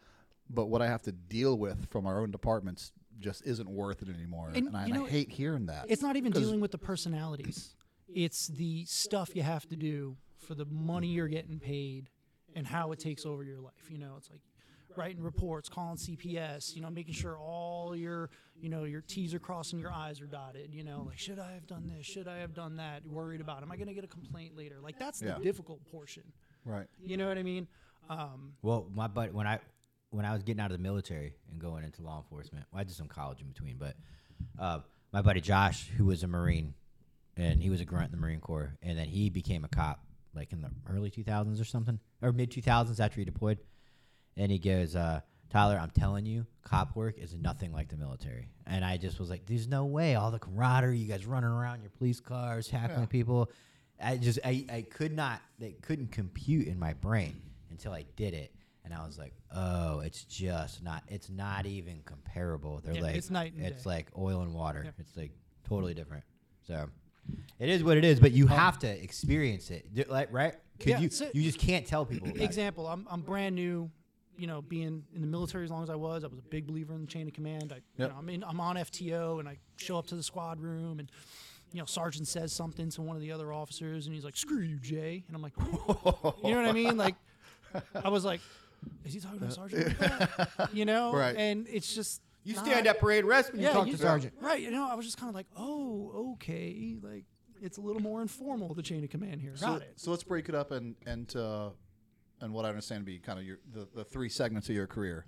[0.48, 4.08] But what I have to deal with from our own departments just isn't worth it
[4.08, 5.86] anymore, And and, I, and I hate hearing that.
[5.88, 7.74] It's not even dealing with the personalities.
[8.08, 12.08] It's the stuff you have to do for the money you're getting paid
[12.56, 13.88] and how it takes over your life.
[13.88, 14.40] You know, it's like
[15.00, 18.28] writing reports, calling CPS, you know, making sure all your,
[18.60, 21.38] you know, your T's are crossed and your I's are dotted, you know, like should
[21.38, 22.04] I have done this?
[22.04, 23.06] Should I have done that?
[23.06, 24.76] Worried about am I going to get a complaint later?
[24.82, 25.38] Like that's Yeah.
[25.38, 26.22] the difficult portion.
[26.66, 26.86] right.
[27.02, 27.66] You know what I mean?
[28.10, 29.58] Um, Well, my buddy, when I
[30.10, 32.84] when I was getting out of the military and going into law enforcement, well, I
[32.84, 33.96] did some college in between, but
[34.58, 34.80] uh,
[35.12, 36.74] my buddy Josh, who was a Marine,
[37.36, 40.04] and he was a grunt in the Marine Corps, and then he became a cop
[40.34, 43.58] like in the early 2000s or something, or mid 2000s after he deployed,
[44.40, 48.48] and he goes, uh, Tyler, I'm telling you, cop work is nothing like the military.
[48.66, 50.14] And I just was like, there's no way.
[50.14, 53.50] All the camaraderie, you guys running around in your police cars, tackling people.
[54.02, 58.32] I just, I, I could not, they couldn't compute in my brain until I did
[58.34, 58.54] it.
[58.84, 62.80] And I was like, oh, it's just not, it's not even comparable.
[62.82, 63.90] They're Yeah, like, it's night and it's day.
[63.90, 64.82] like oil and water.
[64.84, 64.94] Yep.
[65.00, 65.32] It's like
[65.68, 66.24] totally different.
[66.66, 66.88] So
[67.58, 70.08] it is what it is, but you have to experience it.
[70.08, 70.54] Like, right?
[70.78, 72.28] Could Yeah, you, so- you just can't tell people.
[72.28, 72.40] it.
[72.40, 73.90] example i'm, I'm brand new
[74.40, 76.66] you know being in the military as long as i was i was a big
[76.66, 77.72] believer in the chain of command.
[77.72, 80.60] I you know, i'm in i'm on fto and i show up to the squad
[80.60, 81.10] room and
[81.72, 84.62] you know sergeant says something to one of the other officers and he's like screw
[84.62, 85.22] you jay.
[85.26, 86.34] And i'm like Whoa.
[86.44, 86.96] you know what i mean?
[86.96, 87.16] Like
[88.04, 88.40] i was like
[89.04, 90.28] is he talking to sergeant like
[90.72, 91.12] you know?
[91.12, 91.36] Right.
[91.36, 94.34] and it's just You not- stand at parade rest when you talk you- to sergeant.
[94.40, 97.24] right you know i was just kind of like oh okay like
[97.62, 99.52] it's a little more informal the chain of command here.
[99.54, 99.92] So, got it.
[99.96, 101.68] so let's break it up and and uh,
[102.40, 104.86] and what I understand to be kind of your the, the three segments of your
[104.86, 105.26] career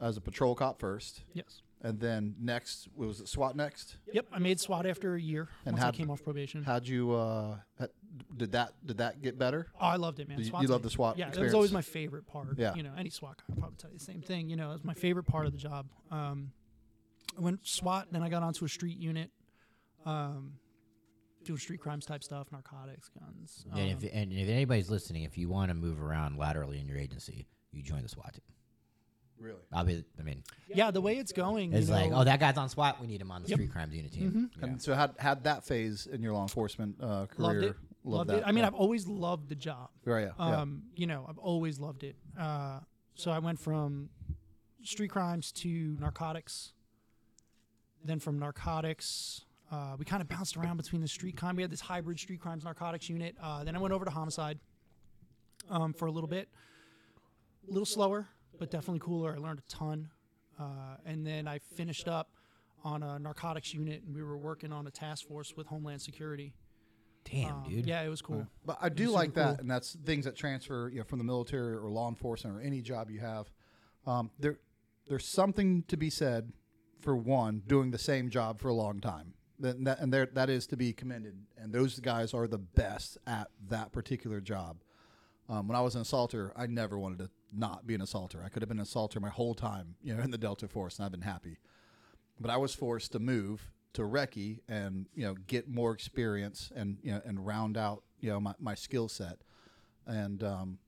[0.00, 3.96] as a patrol cop first, yes and then next was it SWAT next?
[4.12, 6.64] Yep, I made SWAT after a year And once I how'd- came off probation.
[6.64, 7.56] How'd you uh,
[8.36, 9.68] did that did that get better?
[9.80, 10.40] oh, I loved it, man.
[10.40, 12.58] You- you love the SWAT Yeah, it was always my favorite part.
[12.58, 12.74] Yeah.
[12.74, 14.48] you know, any SWAT guy will probably tell you the same thing.
[14.48, 15.86] You know, it was my favorite part of the job.
[16.10, 16.52] Um,
[17.36, 19.30] I went SWAT, then I got onto a street unit,
[20.04, 20.54] um,
[21.48, 23.64] doing street crimes type stuff, narcotics, guns.
[23.74, 26.86] And if, um, and if anybody's listening, if you want to move around laterally in
[26.86, 28.42] your agency, you join the SWAT team.
[29.40, 29.60] Really?
[29.72, 30.04] I'll be.
[30.18, 32.68] I mean, yeah, the way it's going, it's you like, know, oh, that guy's on
[32.68, 33.00] SWAT.
[33.00, 33.56] We need him on the Yep.
[33.56, 34.50] street crimes unit team.
[34.58, 34.64] Yeah.
[34.64, 37.30] And so had had that phase in your law enforcement uh, career?
[37.38, 37.64] loved it.
[37.64, 38.36] Loved Loved that.
[38.38, 38.44] it.
[38.46, 38.66] I mean, yeah.
[38.66, 39.90] I've always loved the job.
[40.04, 40.60] Right, yeah, yeah.
[40.60, 42.16] Um, you know, I've always loved it.
[42.38, 42.80] Uh,
[43.14, 44.10] so I went from
[44.82, 46.72] street crimes to narcotics.
[48.04, 51.56] Then from narcotics, uh, we kind of bounced around between the street crime.
[51.56, 53.36] We had this hybrid street crimes narcotics unit.
[53.42, 54.58] Uh, then I went over to homicide
[55.70, 56.48] um, for a little bit.
[57.68, 58.26] A little slower,
[58.58, 59.34] but definitely cooler.
[59.34, 60.08] I learned a ton.
[60.58, 62.30] Uh, and then I finished up
[62.82, 66.52] on a narcotics unit, and we were working on a task force with Homeland Security.
[67.30, 67.86] Damn, Um, dude.
[67.86, 68.46] Yeah, it was cool.
[68.64, 69.60] But I do like that, cool.
[69.60, 72.80] and that's things that transfer, you know, from the military or law enforcement or any
[72.80, 73.50] job you have.
[74.06, 74.58] Um, there,
[75.08, 76.52] there's something to be said
[77.00, 79.34] for one doing the same job for a long time.
[79.60, 81.34] That, that, and there, that is to be commended.
[81.56, 84.78] And those guys are the best at that particular job.
[85.48, 88.42] Um, when I was an assaulter, I never wanted to not be an assaulter.
[88.44, 90.98] I could have been an assaulter my whole time, you know, in the Delta Force,
[90.98, 91.58] and I've been happy.
[92.38, 96.98] But I was forced to move to Recce and you know get more experience and
[97.02, 99.38] you know and round out you know my, my skill set.
[100.06, 100.78] And um,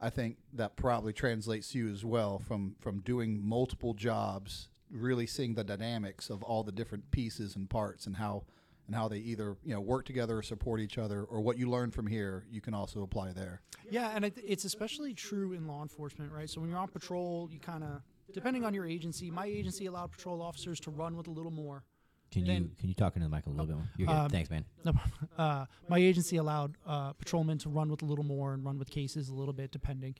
[0.00, 5.26] I think that probably translates to you as well from from doing multiple jobs, really
[5.26, 8.44] seeing the dynamics of all the different pieces and parts and how
[8.86, 11.70] and how they either you know work together or support each other, or what you
[11.70, 13.60] learn from here you can also apply there.
[13.90, 16.48] Yeah, and it, it's especially true in law enforcement, right?
[16.48, 18.02] So when you're on patrol, you kind of,
[18.32, 21.84] depending on your agency, my agency allowed patrol officers to run with a little more.
[22.32, 23.90] Can you can you talk into the mic a little bit more?
[23.98, 24.16] You're good.
[24.16, 24.64] Um, Thanks, man.
[24.84, 24.92] No,
[25.38, 28.90] uh, my agency allowed uh, patrolmen to run with a little more and run with
[28.90, 30.14] cases a little bit, depending.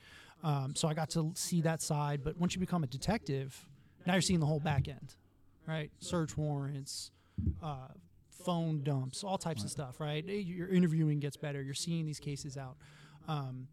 [0.45, 2.23] Um, so I got to see that side.
[2.23, 3.67] But once you become a detective,
[4.07, 5.15] now you're seeing the whole back end,
[5.67, 5.91] right?
[6.01, 7.11] Search warrants,
[7.63, 7.89] uh,
[8.45, 10.25] phone dumps, all types of stuff, right?
[10.29, 11.63] Eh, Your interviewing gets better.
[11.63, 12.77] You're seeing these cases out.
[13.29, 13.69] Um,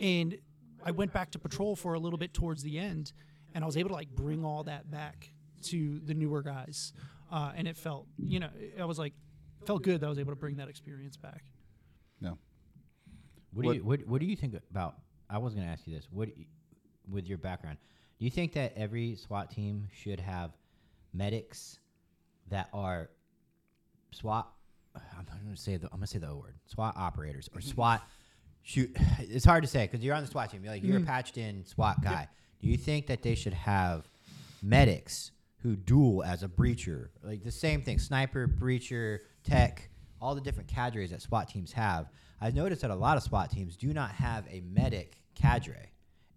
[0.00, 0.38] and
[0.84, 3.12] I went back to patrol for a little bit towards the end,
[3.54, 5.32] and I was able to like bring all that back
[5.64, 6.92] to the newer guys,
[7.30, 8.48] uh, and it felt, you know,
[8.80, 9.12] I was like,
[9.66, 11.44] felt good that I was able to bring that experience back.
[12.20, 12.38] No.
[13.52, 14.94] What, What- do you what, what do you think about?
[15.30, 16.08] I was going to ask you this.
[16.10, 16.46] What do you-
[17.10, 17.78] with your background?
[18.22, 20.52] Do you think that every SWAT team should have
[21.12, 21.80] medics
[22.50, 23.10] that are
[24.12, 24.46] SWAT?
[24.94, 26.54] I'm going to say the I'm going to say the O word.
[26.66, 27.70] SWAT operators or mm-hmm.
[27.70, 28.08] SWAT.
[28.62, 30.62] Shoot, it's hard to say because you're on the SWAT team.
[30.62, 31.08] You're like you're a mm-hmm.
[31.08, 32.28] patched in SWAT guy.
[32.60, 34.06] Do you think that they should have
[34.62, 35.32] medics
[35.64, 40.68] who duel as a breacher, like the same thing, sniper, breacher, tech, all the different
[40.68, 42.08] cadres that SWAT teams have.
[42.40, 45.91] I've noticed that a lot of SWAT teams do not have a medic cadre.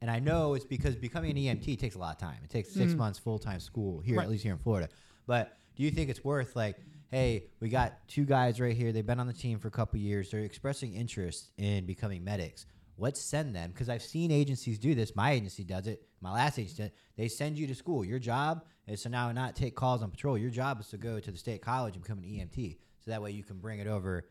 [0.06, 2.38] And I know it's because becoming an EMT takes a lot of time.
[2.44, 2.96] It takes 6 mm.
[2.98, 4.26] months full time school here, Right.
[4.26, 4.88] at least here in Florida.
[5.26, 6.78] But do you think it's worth like,
[7.10, 8.92] hey, we got two guys right here.
[8.92, 10.30] They've been on the team for a couple years.
[10.30, 12.68] They're expressing interest in becoming medics.
[13.00, 15.16] Let's send them because I've seen agencies do this.
[15.16, 16.04] My agency does it.
[16.22, 16.96] My last agency, it.
[17.18, 18.06] they send you to school.
[18.06, 20.38] Your job is to now not take calls on patrol.
[20.38, 22.78] Your job is to go to the state college and become an EMT.
[23.04, 24.28] So that way you can bring it over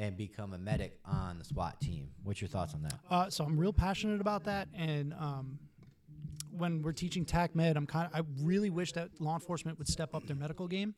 [0.00, 2.08] and become a medic on the SWAT team.
[2.24, 2.94] What's your thoughts on that?
[3.10, 5.58] Uh, so I'm real passionate about that, and um,
[6.56, 9.88] when we're teaching TAC Med, I'm kind of I really wish that law enforcement would
[9.88, 10.94] step up their medical game.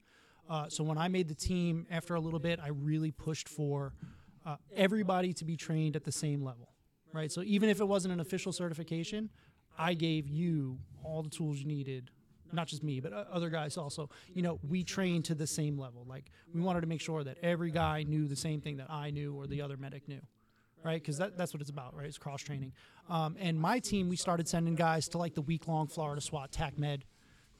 [0.48, 3.92] Uh, so when I made the team, after a little bit, I really pushed for
[4.46, 6.68] uh, everybody to be trained at the same level,
[7.12, 7.30] right?
[7.30, 9.30] So even if it wasn't an official certification,
[9.76, 12.10] I gave you all the tools you needed.
[12.52, 14.10] Not just me, but uh, other guys also.
[14.34, 16.04] You know, we trained to the same level.
[16.06, 19.10] Like we wanted to make sure that every guy knew the same thing that I
[19.10, 20.20] knew or the other medic knew
[20.84, 21.00] right?
[21.00, 22.06] Because that, that's what it's about, right?
[22.06, 22.72] It's cross training.
[23.08, 26.50] Um, and my team, we started sending guys to like the week long Florida SWAT
[26.52, 27.04] TAC Med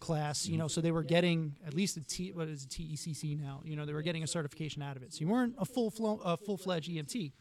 [0.00, 3.40] class, you know, so they were getting at least a T, what is a TECC
[3.40, 5.14] now, you know, they were getting a certification out of it.
[5.14, 7.32] So you weren't a full flow, a full fledged EMT,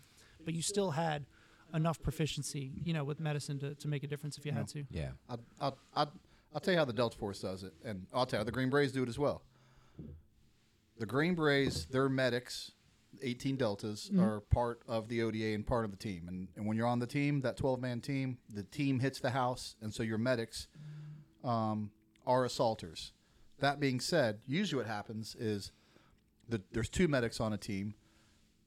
[0.46, 1.26] but you still had
[1.74, 4.84] enough proficiency, you know, with medicine to, to make a difference if you had to.
[4.92, 5.10] Yeah.
[5.28, 6.12] I'll, I'll, I'll,
[6.54, 8.52] I'll tell you how the Delta Force does it, and I'll tell you how the
[8.52, 9.42] Green Berets do it as well.
[10.98, 12.72] The Green Berets, their medics,
[13.22, 16.26] 18 Deltas, are part of the ODA and part of the team.
[16.28, 19.30] And, and when you're on the team, that 12 man team, the team hits the
[19.32, 20.68] house, and so your medics
[21.44, 21.92] um,
[22.28, 23.14] are assaulters.
[23.60, 25.72] That being said, usually what happens is
[26.50, 27.96] the, there's two medics on a team.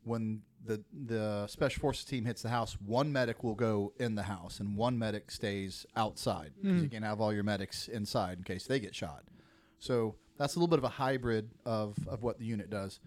[0.04, 4.22] When the the special forces team hits the house, one medic will go in the
[4.22, 8.44] house, and one medic stays outside because you can't have all your medics inside in
[8.44, 9.24] case they get shot.
[9.78, 12.98] So that's a little bit of a hybrid of, of what the unit does.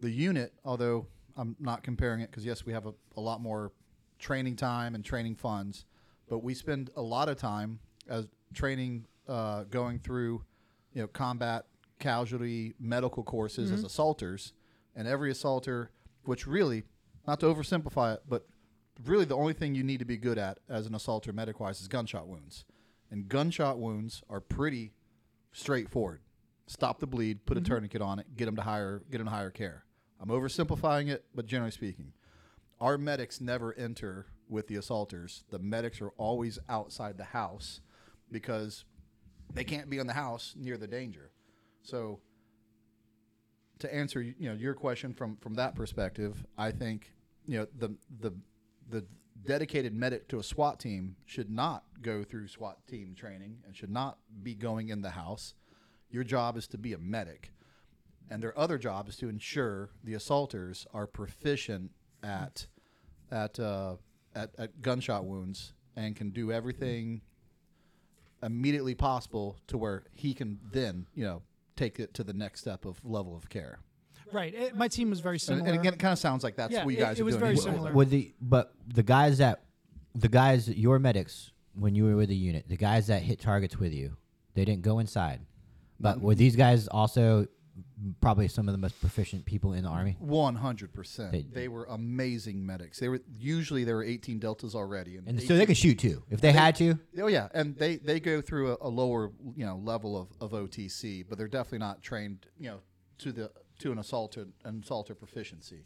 [0.00, 3.72] The unit, although I'm not comparing it because yes, we have a, a lot more
[4.18, 5.84] training time and training funds,
[6.28, 10.42] but we spend a lot of time as training, uh, going through,
[10.94, 11.66] you know, combat
[11.98, 14.52] casualty medical courses as assaulters,
[14.96, 15.90] and every assaulter,
[16.24, 16.84] which really,
[17.26, 18.46] not to oversimplify it, but
[19.04, 21.80] really the only thing you need to be good at as an assaulter medic wise
[21.80, 22.64] is gunshot wounds,
[23.10, 24.92] and gunshot wounds are pretty
[25.52, 26.20] straightforward.
[26.66, 27.72] Stop the bleed, put a mm-hmm.
[27.72, 29.84] tourniquet on it, get them to higher get them to higher care.
[30.20, 32.12] I'm oversimplifying it, but generally speaking,
[32.80, 35.44] our medics never enter with the assaulters.
[35.50, 37.80] The medics are always outside the house
[38.30, 38.84] because
[39.52, 41.30] they can't be in the house near the danger.
[41.82, 42.20] So
[43.80, 47.12] to answer you know your question from from that perspective, I think
[47.46, 48.34] you know the the
[48.88, 49.04] the
[49.44, 53.90] dedicated medic to a SWAT team should not go through SWAT team training and should
[53.90, 55.54] not be going in the house.
[56.10, 57.52] Your job is to be a medic,
[58.30, 61.90] and their other job is to ensure the assaulters are proficient
[62.22, 62.66] at
[63.30, 63.96] at uh,
[64.34, 67.20] at, at gunshot wounds and can do everything
[68.42, 71.42] immediately possible to where he can then you know
[71.80, 73.78] take it to the next step of level of care.
[74.32, 74.54] Right.
[74.54, 75.66] It, my team was very And, similar.
[75.70, 77.24] and again, it kind of sounds like that's Yeah, what you it- guys it are
[77.24, 77.40] was doing.
[77.40, 77.72] very anyway.
[77.72, 77.92] similar.
[77.92, 79.64] With the but the guys that
[80.14, 83.78] the guys your medics when you were with the unit, the guys that hit targets
[83.78, 84.16] with you,
[84.54, 85.40] they didn't go inside.
[85.98, 86.26] But mm-hmm.
[86.26, 87.46] were these guys also
[88.20, 90.16] probably some of the most proficient people in the army?
[90.18, 91.32] One hundred percent.
[91.32, 92.98] They- They were amazing medics.
[92.98, 96.22] They were usually there were eighteen deltas already, And 18 so they could shoot too
[96.30, 96.98] if they had to.
[97.18, 100.52] Oh yeah, and they they go through a, a lower you know level of, of
[100.52, 102.80] OTC, but they're definitely not trained you know
[103.18, 105.84] to the to an assaulter an assaulter proficiency,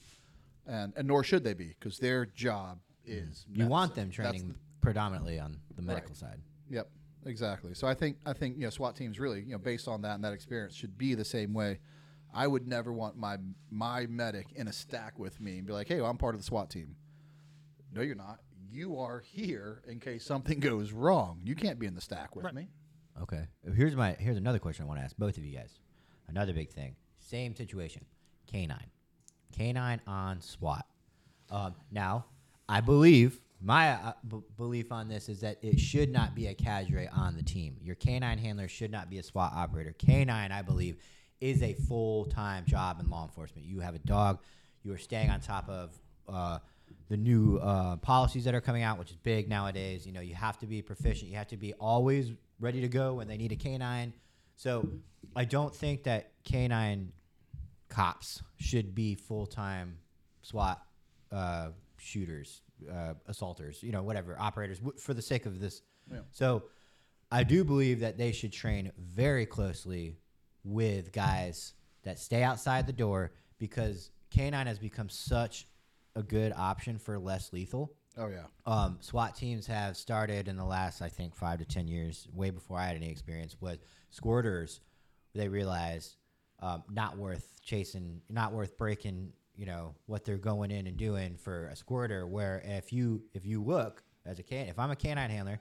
[0.67, 3.13] and and nor should they be because their job hmm.
[3.13, 6.17] is You want them training predominantly on the medical Right.
[6.17, 6.41] side.
[6.69, 6.89] Yep,
[7.27, 7.75] exactly.
[7.75, 10.15] So I think I think you know SWAT teams really you know based on that
[10.15, 11.79] and that experience should be the same way.
[12.33, 13.37] I would never want my
[13.71, 16.41] my medic in a stack with me and be like, hey, well, I'm part of
[16.41, 16.97] the SWAT team.
[17.93, 18.41] No, you're not.
[18.71, 21.41] You are here in case something goes wrong.
[21.45, 22.55] You can't be in the stack with Right.
[22.55, 22.69] me.
[23.23, 23.47] Okay.
[23.77, 25.79] Here's my here's another question I want to ask both of you guys.
[26.27, 26.97] Another big thing.
[27.21, 28.05] Same situation.
[28.51, 28.91] Canine.
[29.53, 30.85] Canine on SWAT.
[31.51, 32.25] Um, now,
[32.69, 36.55] I believe my uh, b- belief on this is that it should not be a
[36.55, 37.77] cadre on the team.
[37.81, 39.95] Your canine handler should not be a SWAT operator.
[39.97, 40.99] Canine, I believe,
[41.41, 43.67] is a full time job in law enforcement.
[43.67, 44.41] You have a dog.
[44.83, 45.99] You are staying on top of
[46.29, 46.59] uh,
[47.09, 50.07] the new uh, policies that are coming out, which is big nowadays.
[50.07, 51.31] You know, you have to be proficient.
[51.31, 54.13] You have to be always ready to go when they need a canine.
[54.57, 54.87] So
[55.35, 57.13] I don't think that canine
[57.89, 59.99] cops should be full time
[60.43, 60.83] SWAT
[61.33, 65.83] uh, shooters, uh, assaulters, you know, whatever operators w- for the sake of this.
[66.11, 66.19] Yeah.
[66.33, 66.65] So
[67.31, 70.17] I do believe that they should train very closely
[70.65, 75.67] with guys that stay outside the door because canine has become such
[76.17, 77.93] a good option for less lethal.
[78.17, 78.45] Oh yeah.
[78.67, 82.51] Um, SWAT teams have started in the last, I think, five to ten years, way
[82.51, 83.57] before I had any experience.
[83.61, 83.79] Was
[84.17, 84.81] squirters?
[85.35, 86.17] They realized
[86.61, 89.33] um, not worth chasing, not worth breaking.
[89.57, 92.27] You know what they're going in and doing for a squirter.
[92.27, 95.61] Where if you if you look as a can, if I'm a canine handler,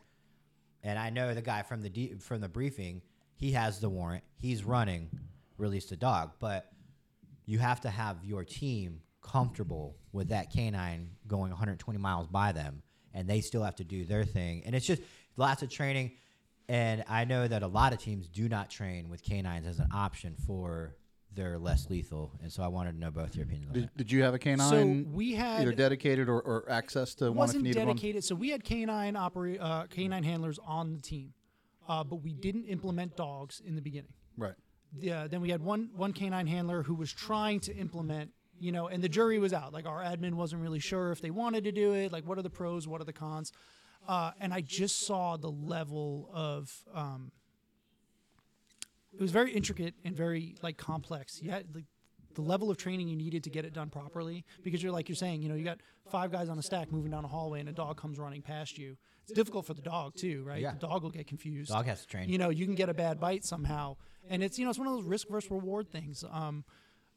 [0.84, 3.02] and I know the guy from the de- from the briefing,
[3.36, 5.10] he has the warrant, he's running,
[5.58, 6.72] release the dog, but
[7.46, 12.84] you have to have your team comfortable with that canine going 120 miles by them
[13.14, 15.02] and they still have to do their thing and it's just
[15.38, 16.12] lots of training
[16.68, 19.88] and i know that a lot of teams do not train with canines as an
[19.94, 20.96] option for
[21.36, 23.98] their less lethal and so i wanted to know both your opinions on Did, that
[23.98, 24.70] did you have a canine?
[25.06, 28.24] So we had- either dedicated or, or access to one if wasn't dedicated.
[28.24, 31.34] So we had canine operate uh, canine handlers on the team,
[31.88, 34.14] uh, but we didn't implement dogs in the beginning.
[34.38, 34.54] Right.
[35.00, 38.88] Yeah, then we had one one canine handler who was trying to implement, you know,
[38.88, 39.74] and the jury was out.
[39.74, 42.12] Like our admin wasn't really sure if they wanted to do it.
[42.12, 42.88] Like, what are the pros?
[42.88, 43.52] What are the cons?
[44.08, 46.72] Uh, and I just saw the level of.
[46.94, 47.32] Um,
[49.14, 51.42] it was very intricate and very like complex.
[51.42, 51.86] You had like
[52.36, 55.16] the level of training you needed to get it done properly because you're like you're
[55.16, 57.70] saying, you know, you got five guys on a stack moving down a hallway and
[57.70, 58.98] a dog comes running past you.
[59.24, 60.60] It's difficult for the dog too, right?
[60.60, 60.72] Yeah.
[60.72, 62.94] The dog will get confused dog has to train you know you can get a
[62.94, 63.96] bad bite somehow
[64.30, 66.64] and it's you know it's one of those risk versus reward things um,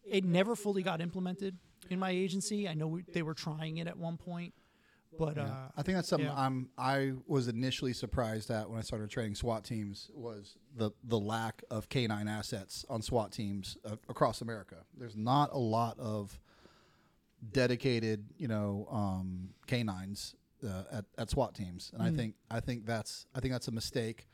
[0.05, 1.57] it never fully got implemented
[1.91, 4.55] in my agency i know we, they were trying it at one point
[5.19, 6.35] but uh, I think that's something yeah.
[6.39, 11.19] I'm I was initially surprised at when I started training SWAT teams was the the
[11.19, 14.77] lack of canine assets on SWAT teams uh, across America.
[14.99, 16.39] There's not a lot of
[17.53, 20.35] dedicated, you know, um, canines
[20.67, 22.17] uh, at, at SWAT teams, and I Mm.
[22.17, 24.27] think I think that's I think that's a mistake.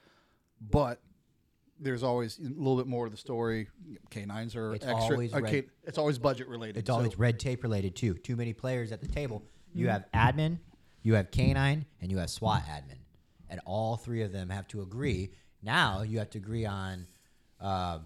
[0.60, 1.00] But
[1.80, 3.66] there's always a little bit more to the story.
[4.10, 5.14] Canines are It's extra.
[5.16, 6.76] always uh, red- ca- it's always budget related.
[6.78, 8.14] It's always so- red tape related too.
[8.14, 9.42] Too many players at the table.
[9.74, 10.58] You have admin,
[11.02, 12.98] you have canine, and you have SWAT admin,
[13.48, 15.30] and all three of them have to agree.
[15.62, 17.06] Now you have to agree on
[17.60, 17.98] uh,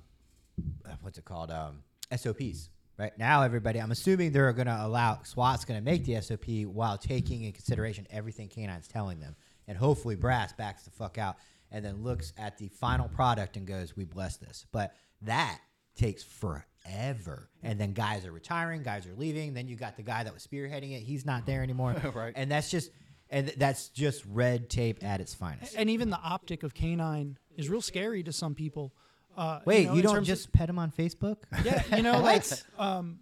[1.00, 1.50] what's it called?
[1.50, 1.82] Um,
[2.14, 2.70] SOPs.
[2.98, 3.78] Right now, everybody.
[3.78, 7.52] I'm assuming they're going to allow SWAT's going to make the SOP while taking in
[7.52, 9.36] consideration everything canine's telling them,
[9.68, 11.36] and hopefully brass backs the fuck out
[11.70, 15.60] and then looks at the final product and goes, "We bless this." But that
[15.96, 17.48] takes forever.
[17.62, 19.54] And then guys are retiring, guys are leaving.
[19.54, 21.94] Then you got the guy that was spearheading it; he's not there anymore.
[22.14, 22.32] Right.
[22.36, 22.90] And that's just,
[23.30, 25.74] and that's just red tape at its finest.
[25.76, 28.92] and even the optic of canine is real scary to some people
[29.36, 31.38] uh, Wait, know, you, don't terms just pet him on Facebook?
[31.64, 32.44] yeah you know like
[32.78, 33.18] um,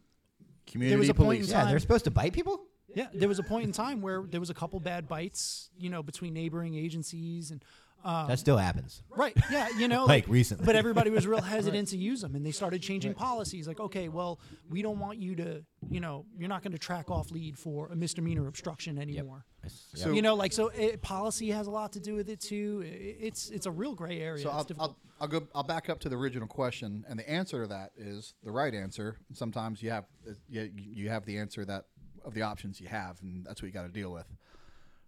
[0.67, 1.47] community was a point police.
[1.47, 2.61] in yeah, time- they're supposed to bite people.
[2.95, 5.91] Yeah, there was a point in time where there was a couple bad bites, you
[5.91, 7.65] know, between neighboring agencies, and
[8.05, 9.03] Um, that still happens.
[9.09, 9.35] Right.
[9.51, 9.69] Yeah.
[9.79, 10.67] You know, Like recently.
[10.67, 13.67] But everybody was real hesitant to use them, and they started changing policies.
[13.67, 14.39] Like, okay, well,
[14.69, 17.89] we don't want you to, you know, you're not going to track off lead for
[17.89, 19.47] a misdemeanor obstruction anymore.
[19.95, 22.83] So- you know, like so, it, policy has a lot to do with it too.
[22.85, 24.43] I- it's it's a real gray area.
[24.43, 24.97] So I'll, difficult.
[25.21, 25.47] I'll, I'll go.
[25.55, 28.75] I'll back up to the original question, and the answer to that is the right
[28.75, 29.17] answer.
[29.33, 31.87] Sometimes you have uh, you, you have the answer that
[32.23, 34.27] of the options you have, and that's what you got to deal with.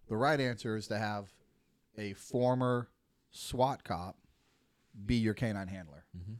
[0.09, 1.27] The right answer is to have
[1.97, 2.89] a former
[3.31, 4.17] SWAT cop
[5.05, 6.05] be your canine handler.
[6.17, 6.33] Mm-hmm.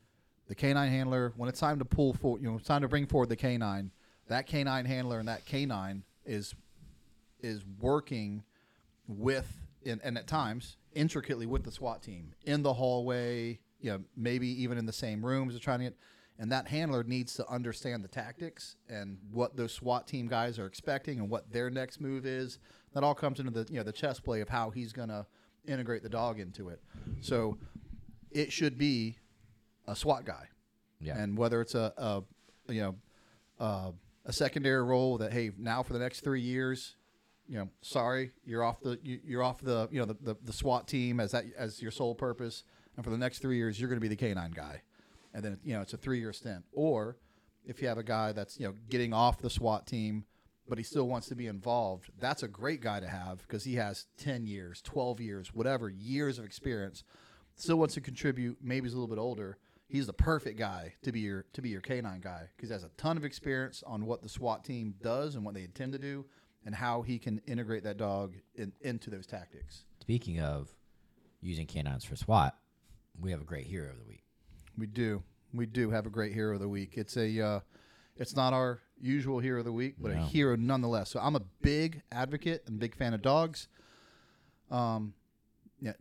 [0.47, 3.05] The canine handler, when it's time to pull for, you know, it's time to bring
[3.05, 3.91] forward the canine.
[4.27, 6.55] That canine handler and that canine is
[7.39, 8.43] is working
[9.07, 9.47] with
[9.85, 14.47] and, and at times intricately with the SWAT team in the hallway, you know, maybe
[14.61, 15.97] even in the same rooms they're trying to get
[16.39, 20.67] and that handler needs to understand the tactics and what those SWAT team guys are
[20.67, 22.59] expecting and what their next move is.
[22.93, 25.25] That all comes into the you know the chess play of how he's gonna
[25.67, 26.81] integrate the dog into it.
[27.21, 27.57] So
[28.31, 29.17] it should be
[29.87, 30.47] a SWAT guy.
[30.99, 31.17] Yeah.
[31.17, 32.23] And whether it's a, a
[32.71, 32.95] you know
[33.59, 33.91] uh,
[34.25, 36.95] a secondary role that hey now for the next three years
[37.47, 40.53] you know sorry you're off the you, you're off the you know the, the, the
[40.53, 42.63] SWAT team as that as your sole purpose
[42.95, 44.81] and for the next three years you're going to be the canine guy
[45.33, 47.17] and then you know it's a three year stint or
[47.65, 50.25] if you have a guy that's you know getting off the SWAT team
[50.67, 53.75] but he still wants to be involved that's a great guy to have because he
[53.75, 57.03] has 10 years 12 years whatever years of experience
[57.55, 59.57] still wants to contribute maybe he's a little bit older
[59.87, 62.83] he's the perfect guy to be your to be your canine guy because he has
[62.83, 65.99] a ton of experience on what the SWAT team does and what they intend to
[65.99, 66.25] do
[66.65, 69.85] and how he can integrate that dog in, into those tactics.
[70.01, 70.69] Speaking of
[71.41, 72.55] using canines for SWAT,
[73.19, 74.23] we have a great hero of the week.
[74.77, 75.23] We do.
[75.53, 76.97] We do have a great hero of the week.
[76.97, 77.59] It's a uh,
[78.17, 80.21] it's not our usual hero of the week, but a No.
[80.25, 81.09] hero nonetheless.
[81.11, 83.67] So I'm a big advocate and big fan of dogs.
[84.71, 85.13] Um
[85.79, 85.93] yeah.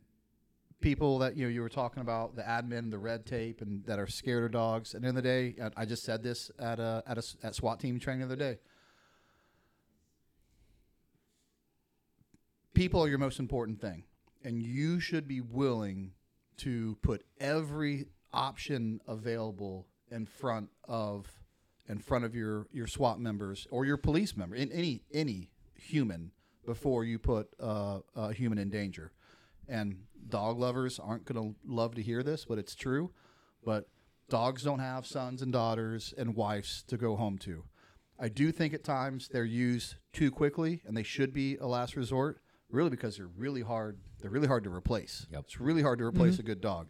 [0.80, 3.99] People that you know you were talking about the admin, the red tape, and that
[3.99, 4.94] are scared of dogs.
[4.94, 7.20] At the end of the day, I- I just said this at a at a
[7.20, 8.59] s- at SWAT team training the other day.
[12.74, 14.05] People are your most important thing,
[14.44, 16.12] and you should be willing
[16.59, 21.26] to put every option available in front of
[21.89, 26.32] in front of your your SWAT members or your police member in any any human
[26.64, 29.12] before you put uh, a human in danger.
[29.68, 33.12] And dog lovers aren't going to love to hear this, but it's true.
[33.64, 33.89] But
[34.28, 37.64] dogs don't have sons and daughters and wives to go home to.
[38.18, 41.97] I do think at times they're used too quickly, and they should be a last
[41.97, 42.41] resort.
[42.68, 43.99] Really, because they're really hard.
[44.20, 45.26] They're really hard to replace.
[45.30, 45.45] Yep.
[45.45, 46.89] It's really hard to replace a good dog.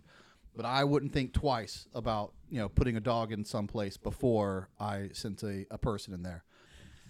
[0.57, 4.70] But I wouldn't think twice about you know putting a dog in some place before
[4.80, 6.44] I sent a, a person in there.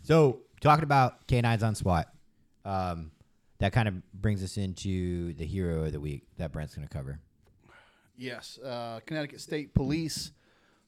[0.02, 2.12] So, talking about canines on SWAT,
[2.64, 3.12] um,
[3.58, 6.92] that kind of brings us into the hero of the week that Brent's going to
[6.92, 7.20] cover.
[8.16, 10.32] Yes, uh, Connecticut State Police.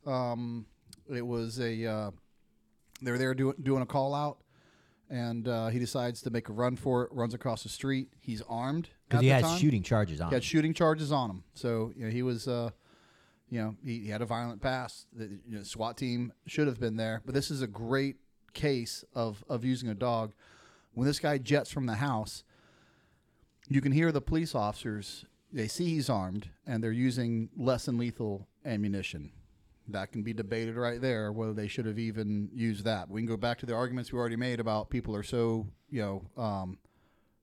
[0.07, 0.67] Um,
[1.13, 2.11] it was a uh,
[3.03, 4.39] they were there doing doing a call out,
[5.11, 7.13] and uh, he decides to make a run for it.
[7.13, 8.09] Runs across the street.
[8.21, 9.59] He's armed Because he has time.
[9.59, 10.37] shooting charges on He him.
[10.37, 11.45] had shooting charges on him.
[11.55, 12.71] So you know, he was, uh,
[13.51, 15.07] you know, he, he had a violent past.
[15.15, 18.17] The you know, SWAT team should have been there, but this is a great
[18.53, 20.33] case of of using a dog.
[20.93, 22.45] When this guy jets from the house,
[23.69, 25.25] you can hear the police officers.
[25.53, 29.33] They see he's armed, and they're using less than lethal ammunition.
[29.91, 33.09] That can be debated right there whether they should have even used that.
[33.09, 36.03] We can go back to the arguments we already made about people are so you
[36.03, 36.77] know um,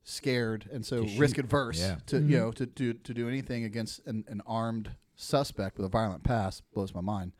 [0.05, 1.19] scared and so To shoot.
[1.19, 1.97] risk adverse Yeah.
[2.05, 2.31] to you mm-hmm.
[2.31, 6.63] know to, to to do anything against an, an armed suspect with a violent past
[6.73, 7.33] blows my mind.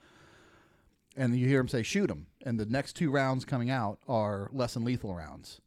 [1.16, 4.50] And you hear him say shoot him, and the next two rounds coming out are
[4.52, 5.62] less than lethal rounds.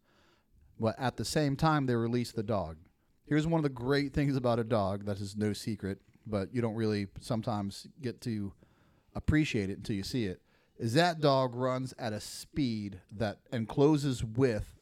[0.79, 2.77] But at the same time, they release the dog.
[3.25, 6.61] Here's one of the great things about a dog that is no secret, but you
[6.61, 8.53] don't really sometimes get to
[9.15, 10.43] appreciate it until you see it.
[10.79, 14.78] Is that dog runs at a speed that and closes with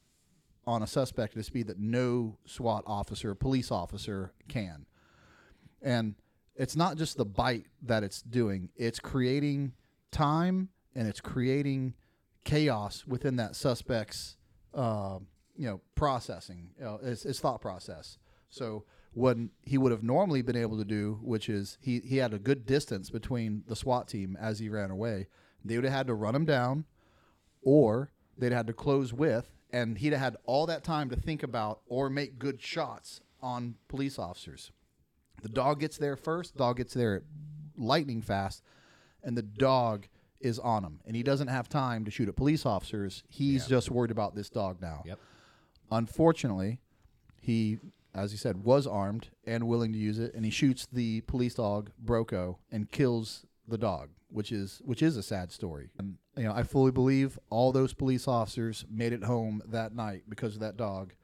[0.67, 4.87] on a suspect at a speed that no SWAT officer, police officer can.
[5.81, 6.15] And
[6.57, 9.73] it's not just the bite that it's doing, it's creating
[10.11, 11.95] time and it's creating
[12.45, 14.37] chaos within that suspect's
[14.75, 15.19] uh,
[15.57, 20.57] you know processing uh, his, his thought process so what he would have normally been
[20.57, 24.37] able to do which is he, he had a good distance between the SWAT team
[24.41, 25.27] as he ran away
[25.65, 26.85] they would have had to run him down
[27.63, 31.43] or they'd had to close with, and he'd have had all that time to think
[31.43, 34.73] about or make good shots on police officers.
[35.43, 36.57] The dog gets there first.
[36.57, 37.25] Dog gets there
[37.77, 38.63] lightning fast,
[39.23, 40.09] and the dog
[40.41, 43.23] is on him, and he doesn't have time to shoot at police officers.
[43.29, 45.03] He's just worried about this dog now.
[45.05, 45.19] Yep.
[45.91, 46.79] Unfortunately,
[47.43, 47.79] he
[48.15, 51.55] as he said, was armed and willing to use it, and he shoots the police
[51.55, 55.91] dog Broco and kills the dog, which is which is a sad story.
[55.99, 60.23] And you know, I fully believe all those police officers made it home that night
[60.29, 61.15] because of that dog.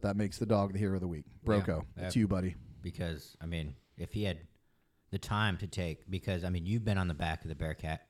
[0.00, 1.24] That makes the dog the hero of the week.
[1.44, 2.06] Broco, Yeah.
[2.06, 2.54] it's you, buddy.
[2.82, 4.38] because I mean, if he had
[5.10, 8.06] the time to take, because I mean, you've been on the back of the Bearcat.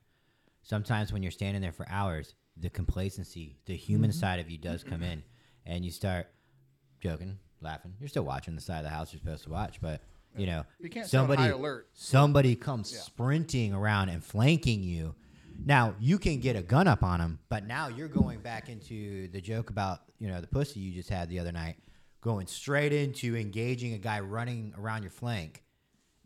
[0.61, 4.19] Sometimes when you're standing there for hours, the complacency, the human Mm-hmm.
[4.19, 5.23] side of you does come in,
[5.65, 6.27] and you start
[6.99, 7.93] joking, laughing.
[7.99, 10.01] You're still watching the side of the house you're supposed to watch, but
[10.35, 11.87] you know, You somebody high alert.
[11.93, 15.15] somebody comes sprinting around and flanking you.
[15.65, 19.27] Now you can get a gun up on him, but now you're going back into
[19.29, 21.75] the joke about you know the pussy you just had the other night,
[22.21, 25.63] going straight into engaging a guy running around your flank,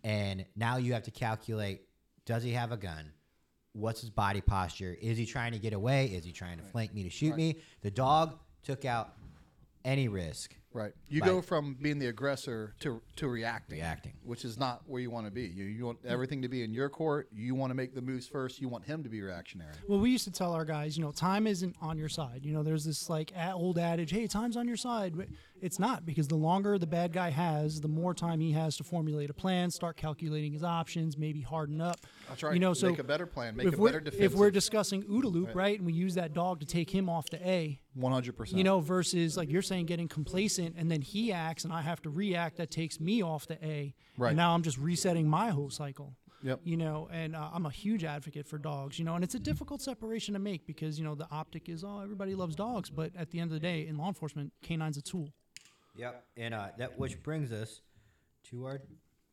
[0.03, 1.81] and now you have to calculate:
[2.25, 3.11] does he have a gun?
[3.73, 4.95] What's his body posture?
[5.01, 6.05] Is he trying to get away?
[6.07, 7.57] Is he trying to flank me to shoot me?
[7.81, 9.13] The dog took out
[9.83, 10.55] any risk.
[10.73, 10.91] Right.
[11.07, 11.27] You Right.
[11.29, 13.77] go from being the aggressor to to reacting.
[13.77, 14.13] Reacting.
[14.23, 15.43] Which is not where you want to be.
[15.47, 17.29] You you want everything to be in your court.
[17.31, 18.59] You want to make the moves first.
[18.59, 19.73] You want him to be reactionary.
[19.87, 22.43] Well, we used to tell our guys, you know, time isn't on your side.
[22.43, 25.15] You know, there's this like a- old adage, hey, time's on your side.
[25.15, 25.27] But
[25.61, 28.83] it's not because the longer the bad guy has, the more time he has to
[28.83, 31.99] formulate a plan, start calculating his options, maybe harden up.
[32.27, 32.53] That's right.
[32.53, 34.53] You know, so Make a better plan, make if a we're, better If we're defensive.
[34.53, 37.79] discussing OODA loop, right, and we use that dog to take him off the A,
[37.93, 38.57] One hundred percent.
[38.57, 42.01] you know, versus like you're saying getting complacent and then he acts and I have
[42.03, 43.93] to react, that takes me off the A.
[44.17, 44.29] Right.
[44.29, 46.15] And now I'm just resetting my whole cycle.
[46.43, 46.59] Yep.
[46.65, 49.39] You know, and uh, I'm a huge advocate for dogs, you know, and it's a
[49.39, 52.89] difficult separation to make because, you know, the optic is, oh, everybody loves dogs.
[52.89, 55.29] But at the end of the day, in law enforcement, canine's a tool.
[55.95, 56.25] Yep.
[56.35, 57.81] And uh, that which brings us
[58.49, 58.81] to our.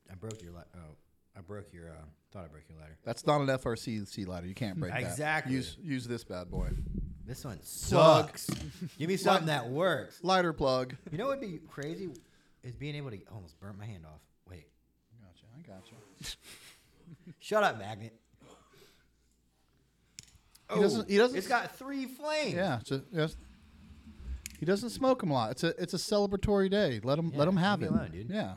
[0.09, 0.53] I broke your.
[0.53, 0.95] Li- oh,
[1.37, 1.89] I broke your.
[1.89, 2.97] Uh, thought I broke your letter.
[3.03, 4.47] That's not an FRCC ladder.
[4.47, 5.01] You can't break that.
[5.01, 5.53] Exactly.
[5.53, 6.69] Use use this bad boy.
[7.31, 8.49] This one sucks.
[8.99, 10.19] Give me something that works.
[10.21, 10.97] Lighter plug.
[11.13, 12.09] You know what would be crazy
[12.61, 14.19] is being able to I almost burnt my hand off.
[14.49, 14.65] Wait.
[15.13, 15.45] I gotcha.
[15.57, 16.35] I gotcha.
[17.39, 18.13] Shut up, magnet.
[20.73, 21.09] He doesn't.
[21.09, 21.37] He oh, doesn't.
[21.37, 22.53] It's got three flames.
[22.53, 22.79] Yeah.
[22.81, 23.37] It's a, yes.
[24.59, 25.51] He doesn't smoke him a lot.
[25.51, 26.99] It's a it's a celebratory day.
[27.01, 27.93] Let him let him have leave it.
[27.93, 28.29] alone, dude.
[28.29, 28.55] Yeah.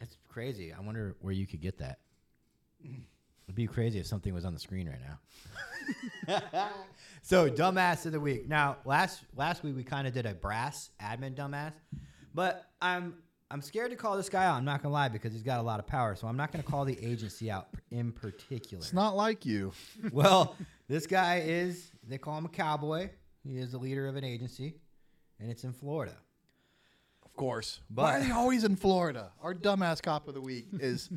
[0.00, 0.72] It's crazy.
[0.72, 1.98] I wonder where you could get that.
[3.48, 5.00] It'd be crazy if something was on the screen right
[6.28, 6.70] now.
[7.22, 8.46] so, dumbass of the week.
[8.46, 11.72] Now, last last week we kind of did a brass admin dumbass,
[12.34, 13.14] but I'm
[13.50, 14.56] I'm scared to call this guy out.
[14.56, 16.62] I'm not gonna lie because he's got a lot of power, so I'm not gonna
[16.62, 18.82] call the agency out in particular.
[18.82, 19.72] It's not like you.
[20.12, 20.54] well,
[20.86, 21.90] this guy is.
[22.06, 23.08] They call him a cowboy.
[23.44, 24.74] He is the leader of an agency,
[25.40, 26.16] and it's in Florida.
[27.24, 27.80] Of course.
[27.88, 29.32] But- Why are they always in Florida?
[29.40, 31.08] Our dumbass cop of the week is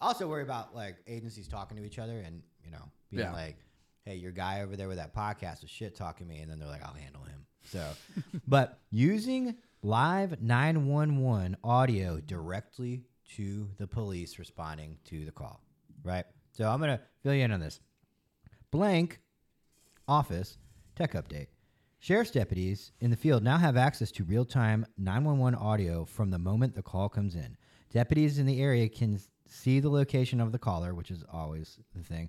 [0.00, 3.32] I also worry about like agencies talking to each other and you know being Yeah.
[3.32, 3.56] like,
[4.04, 6.68] "Hey, your guy over there with that podcast is shit talking me," and then they're
[6.68, 7.86] like, "I'll handle him." So,
[8.48, 13.04] but using live nine one one audio directly
[13.36, 15.62] to the police responding to the call,
[16.02, 16.24] right?
[16.52, 17.80] So I'm gonna fill you in on this.
[18.70, 19.20] Blank
[20.08, 20.58] office
[20.96, 21.48] tech update.
[21.98, 26.38] Sheriff's deputies in the field now have access to real time 911 audio from the
[26.38, 27.56] moment the call comes in.
[27.92, 32.02] Deputies in the area can see the location of the caller, which is always the
[32.02, 32.28] thing,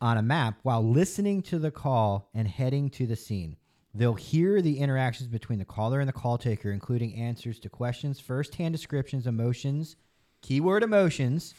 [0.00, 3.56] on a map while listening to the call and heading to the scene.
[3.94, 8.20] They'll hear the interactions between the caller and the call taker, including answers to questions,
[8.20, 9.96] first hand descriptions, emotions,
[10.42, 11.54] keyword emotions,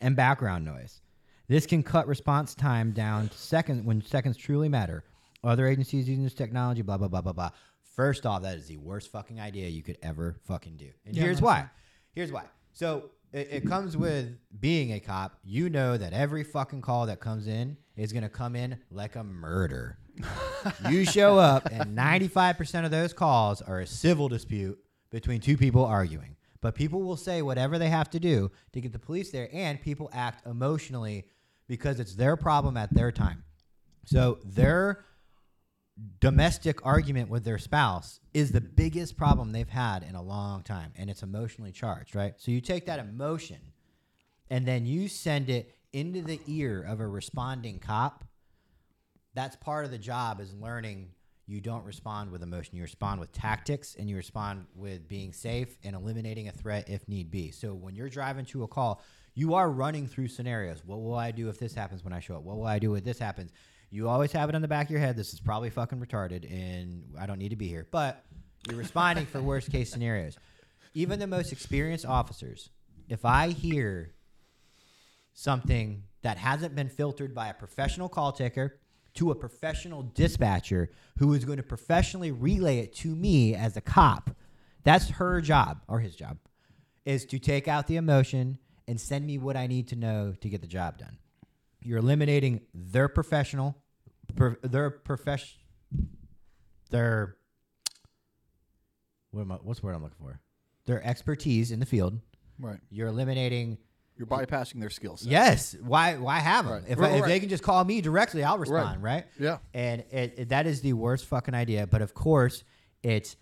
[0.00, 1.00] and background noise.
[1.48, 5.04] This can cut response time down to seconds when seconds truly matter.
[5.42, 7.50] Other agencies using this technology, blah blah blah blah blah.
[7.94, 10.88] First off, that is the worst fucking idea you could ever fucking do.
[11.06, 11.68] And Yeah, here's why.
[12.14, 12.44] Here's why.
[12.72, 15.38] So it, it comes with being a cop.
[15.44, 19.24] You know that every fucking call that comes in is gonna come in like a
[19.24, 19.98] murder.
[20.88, 24.78] you show up, and 95% of those calls are a civil dispute
[25.10, 26.36] between two people arguing.
[26.60, 29.80] But people will say whatever they have to do to get the police there, and
[29.80, 31.26] people act emotionally
[31.66, 33.44] because it's their problem at their time.
[34.04, 35.04] So their
[36.20, 40.92] domestic argument with their spouse is the biggest problem they've had in a long time,
[40.96, 42.34] and it's emotionally charged, right?
[42.36, 43.58] So you take that emotion
[44.50, 48.24] and then you send it into the ear of a responding cop.
[49.34, 51.10] That's part of the job is learning
[51.46, 52.76] you don't respond with emotion.
[52.76, 57.06] You respond with tactics and you respond with being safe and eliminating a threat if
[57.06, 57.50] need be.
[57.50, 59.02] So when you're driving to a call
[59.34, 60.82] you are running through scenarios.
[60.84, 62.42] What will i do if this happens when i show up?
[62.42, 63.50] What will i do if this happens
[63.94, 66.50] you always have it on the back of your head this is probably fucking retarded
[66.50, 68.24] and i don't need to be here but
[68.68, 70.36] you're responding for worst case scenarios
[70.94, 72.70] even the most experienced officers
[73.08, 74.10] if i hear
[75.32, 78.80] something that hasn't been filtered by a professional call taker
[79.14, 83.80] to a professional dispatcher who is going to professionally relay it to me as a
[83.80, 84.30] cop
[84.82, 86.38] That's her job or his job,
[87.04, 90.48] is to take out the emotion and send me what I need to know to
[90.48, 91.16] get the job done.
[91.80, 93.76] You're eliminating their professional,
[94.36, 95.58] per, their profession,
[96.90, 97.36] their
[99.30, 100.40] what am I, what's the word I'm looking for?
[100.86, 102.18] Their expertise in the field.
[102.58, 102.78] Right.
[102.90, 103.78] You're eliminating.
[104.16, 105.28] You're bypassing their skill set.
[105.30, 105.74] Yes.
[105.82, 106.16] Why?
[106.18, 106.74] Why have them?
[106.74, 106.84] Right.
[106.86, 107.28] If, Right, I, if right.
[107.28, 109.02] they can just call me directly, I'll respond.
[109.02, 109.24] Right.
[109.40, 109.58] Yeah.
[109.72, 111.86] And it, it- that is the worst fucking idea.
[111.88, 112.62] But of course,
[113.02, 113.34] it's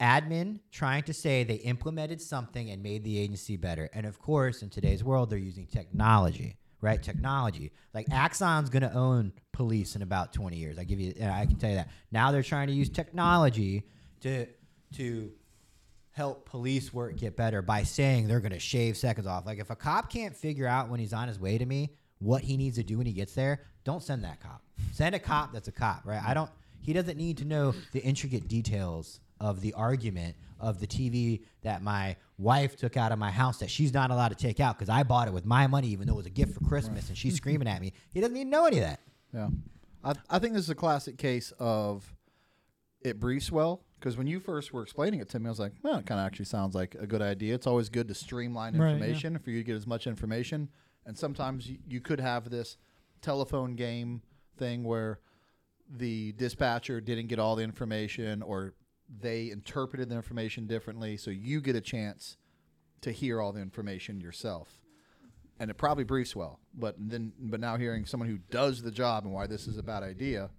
[0.00, 3.88] admin trying to say they implemented something and made the agency better.
[3.94, 7.02] And of course, in today's world, they're using technology, right?
[7.02, 7.72] Technology.
[7.94, 10.78] Like Axon's going to own police in about 20 years.
[10.78, 11.88] I give you, I can tell you that.
[12.10, 13.84] Now they're trying to use technology
[14.20, 14.46] to
[14.96, 15.32] to
[16.10, 19.46] help police work get better by saying they're going to shave seconds off.
[19.46, 22.42] Like if a cop can't figure out when he's on his way to me what
[22.42, 24.62] he needs to do when he gets there, don't send that cop.
[24.92, 26.22] Send a cop that's a cop, right?
[26.22, 26.50] I don't
[26.82, 31.82] he doesn't need to know the intricate details of the argument of the TV that
[31.82, 34.88] my wife took out of my house that she's not allowed to take out because
[34.88, 37.18] I bought it with my money even though it was a gift for Christmas and
[37.18, 37.92] she's screaming at me.
[38.14, 39.00] He doesn't even know any of that.
[39.34, 39.48] Yeah.
[40.04, 42.14] I, I think this is a classic case of
[43.00, 45.72] it briefs well because when you first were explaining it to me, I was like,
[45.82, 47.54] well, it kind of actually sounds like a good idea.
[47.54, 48.94] It's always good to streamline Right, yeah.
[48.94, 50.68] information for you to get as much information.
[51.06, 52.76] And sometimes you, you could have this
[53.20, 54.22] telephone game
[54.56, 55.18] thing where
[55.90, 58.74] the dispatcher didn't get all the information or
[59.20, 61.16] they interpreted the information differently.
[61.16, 62.36] So you get a chance
[63.02, 64.78] to hear all the information yourself
[65.62, 66.58] and it probably briefs well.
[66.74, 69.82] But then, but now hearing someone who does the job and why this is a
[69.82, 70.50] bad idea,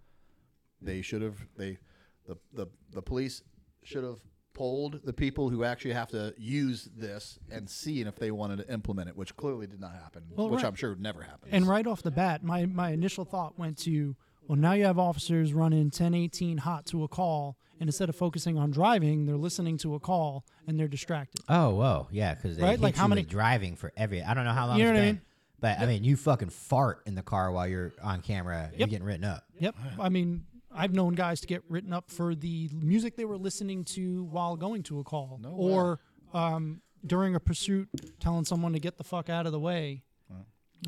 [0.82, 1.78] they should have they
[2.26, 3.42] the the the police
[3.84, 4.20] should have
[4.54, 8.72] polled the people who actually have to use this and seeing if they wanted to
[8.72, 10.68] implement it, which clearly did not happen, Well, which right.
[10.68, 11.52] I'm sure never happens.
[11.52, 14.16] And right off the bat, my, my initial thought went to,
[14.48, 18.58] well, now you have officers running 1018 hot to a call, and instead of focusing
[18.58, 21.42] on driving, they're listening to a call and they're distracted.
[21.50, 22.72] Oh, whoa, yeah, because they Right?
[22.72, 24.22] hit Like, how you many- with driving for every.
[24.24, 25.22] I don't know how long You know it's what I mean?
[25.60, 28.70] but I mean, you fucking fart in the car while you're on camera.
[28.78, 29.44] You're getting written up.
[29.60, 29.76] Yep.
[30.00, 33.84] I mean, I've known guys to get written up for the music they were listening
[33.86, 36.00] to while going to a call, No or
[36.34, 37.90] um, during a pursuit,
[38.20, 40.04] telling someone to get the fuck out of the way,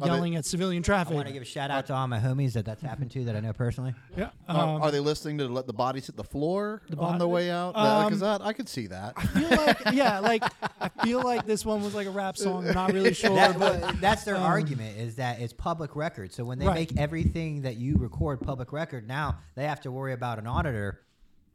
[0.01, 1.13] Are they- yelling at civilian traffic.
[1.13, 3.23] I want to give a shout out to all my homies that that's happened to
[3.25, 3.93] that I know personally.
[4.17, 4.29] yeah.
[4.49, 7.49] Are- Um, are they listening to let the bodies hit the floor on the way
[7.49, 7.75] out?
[7.75, 9.17] Um, Because that I could see that.
[9.19, 10.43] feel like, yeah, like
[10.81, 12.67] I feel like this one was like a rap song.
[12.67, 16.33] I'm not really sure, That- but that's their um, argument is that it's public record.
[16.33, 16.91] So when they Right.
[16.91, 21.01] make everything that you record public record, now they have to worry about an auditor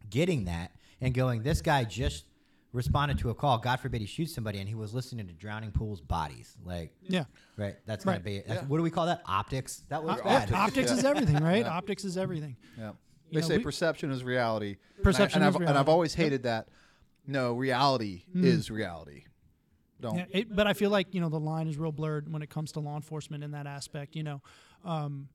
[0.09, 2.25] getting that and going, this guy just
[2.73, 3.59] responded to a call.
[3.59, 6.57] God forbid he shoots somebody and he was listening to Drowning Pool's bodies.
[6.65, 7.25] Like, yeah.
[7.57, 7.75] right?
[7.87, 8.25] That's gonna Right.
[8.25, 8.39] be.
[8.47, 8.67] That's, Yeah.
[8.69, 9.23] What do we call that?
[9.27, 9.83] Optics.
[9.89, 10.53] That was Op- bad.
[10.53, 11.67] optics is everything, right?
[11.67, 12.57] Optics is everything.
[12.79, 12.89] Yeah.
[13.31, 14.77] You They know, say we- perception is reality.
[15.03, 16.69] Perception and I, is and I've, And I've always hated that.
[17.27, 19.25] No, reality is reality.
[20.01, 20.17] Don't.
[20.17, 22.49] Yeah, it, but I feel like you know the line is real blurred when it
[22.51, 24.17] comes to law enforcement in that aspect.
[24.17, 24.43] You know,
[24.85, 25.29] um,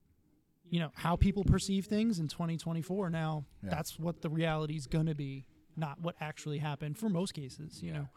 [0.69, 3.11] you know how people perceive things in 2024.
[3.11, 3.69] Now Yeah.
[3.69, 5.45] that's what the reality is going to be,
[5.77, 7.81] not what actually happened for most cases.
[7.81, 8.07] You know,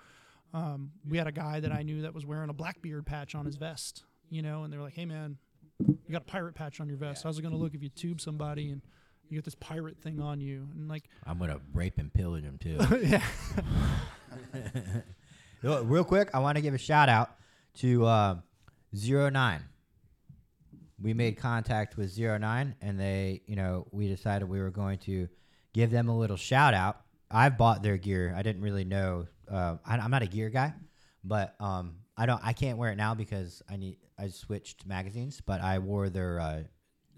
[0.54, 3.46] um, we had a guy that I knew that was wearing a Blackbeard patch on
[3.46, 4.04] his vest.
[4.30, 5.38] You know, and they're like, "Hey man,
[5.80, 7.22] you got a pirate patch on your vest.
[7.24, 8.82] How's it going to look if you tube somebody and
[9.30, 12.58] you get this pirate thing on you?" And like, I'm gonna rape and pillage him
[12.58, 12.78] too.
[13.02, 13.22] yeah,
[15.62, 17.30] Real real quick, I want to give a shout out
[17.76, 18.36] to uh,
[18.94, 19.64] Zero Nine.
[21.00, 24.98] We made contact with Zero Nine, and they, you know, we decided we were going
[25.00, 25.28] to
[25.72, 27.00] give them a little shout out.
[27.30, 28.34] I've bought their gear.
[28.36, 29.26] I didn't really know.
[29.50, 30.72] Uh, I, I'm not a gear guy,
[31.24, 32.40] but um, I don't.
[32.44, 33.98] I can't wear it now because I need.
[34.18, 36.40] I switched magazines, but I wore their.
[36.40, 36.62] Uh,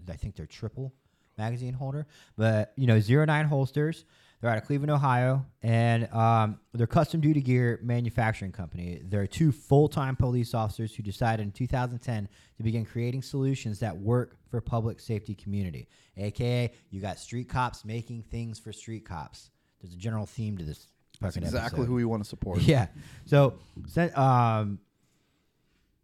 [0.09, 0.93] I think their triple
[1.37, 2.07] magazine holder.
[2.37, 4.05] But you know, Zero Nine holsters.
[4.41, 8.99] They're out of Cleveland, Ohio, and um, they're custom duty gear manufacturing company.
[9.03, 14.37] They're two full-time police officers who decided in 2010 to begin creating solutions that work
[14.49, 15.87] for public safety community.
[16.17, 19.51] AKA, you got street cops making things for street cops.
[19.81, 20.87] There's a general theme to this.
[21.19, 21.85] That's exactly episode.
[21.85, 22.61] who we want to support.
[22.61, 22.87] Yeah.
[23.25, 23.55] So,
[23.87, 24.79] since, um,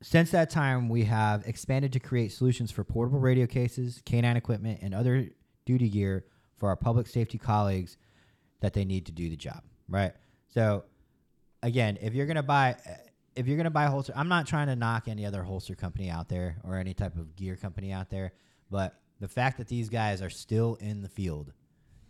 [0.02, 4.80] since that time, we have expanded to create solutions for portable radio cases, canine equipment,
[4.84, 5.30] and other
[5.66, 6.26] duty gear
[6.56, 7.98] for our public safety colleagues
[8.60, 9.64] that they need to do the job.
[9.90, 10.14] Right.
[10.50, 10.84] So,
[11.64, 12.76] again, if you're gonna buy,
[13.36, 16.10] if you're gonna buy a holster, I'm not trying to knock any other holster company
[16.10, 18.34] out there or any type of gear company out there,
[18.70, 21.54] but the fact that these guys are still in the field,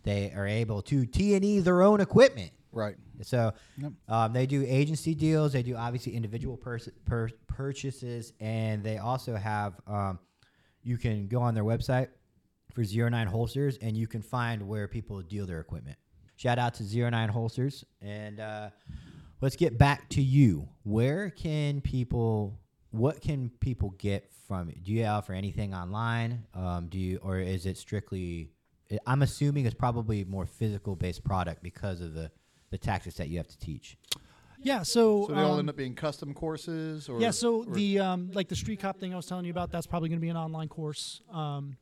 [0.08, 2.50] they are able to T and E their own equipment.
[2.72, 2.96] Right.
[3.22, 3.92] So Yep.
[4.08, 5.52] um, they do agency deals.
[5.52, 9.80] They do obviously individual pers- per- purchases, and they also have.
[9.86, 10.18] Um,
[10.82, 12.08] you can go on their website
[12.72, 15.96] for Zero Nine holsters, and you can find where people deal their equipment.
[16.36, 17.84] Shout out to Zero Nine Holsters.
[18.00, 18.70] And uh,
[19.40, 20.68] let's get back to you.
[20.84, 24.84] Where can people, what can people get from it?
[24.84, 26.44] Do you offer anything online?
[26.54, 28.52] Um, do you, or is it strictly,
[29.06, 32.30] I'm assuming it's probably more physical based product because of the,
[32.70, 33.96] the tactics that you have to teach.
[34.60, 34.82] Yeah.
[34.82, 37.30] So, So they all um, end up being custom courses, or yeah.
[37.30, 39.86] So or- the um, like the street cop thing I was telling you about, that's
[39.86, 41.20] probably going to be an online course.
[41.30, 41.76] Um,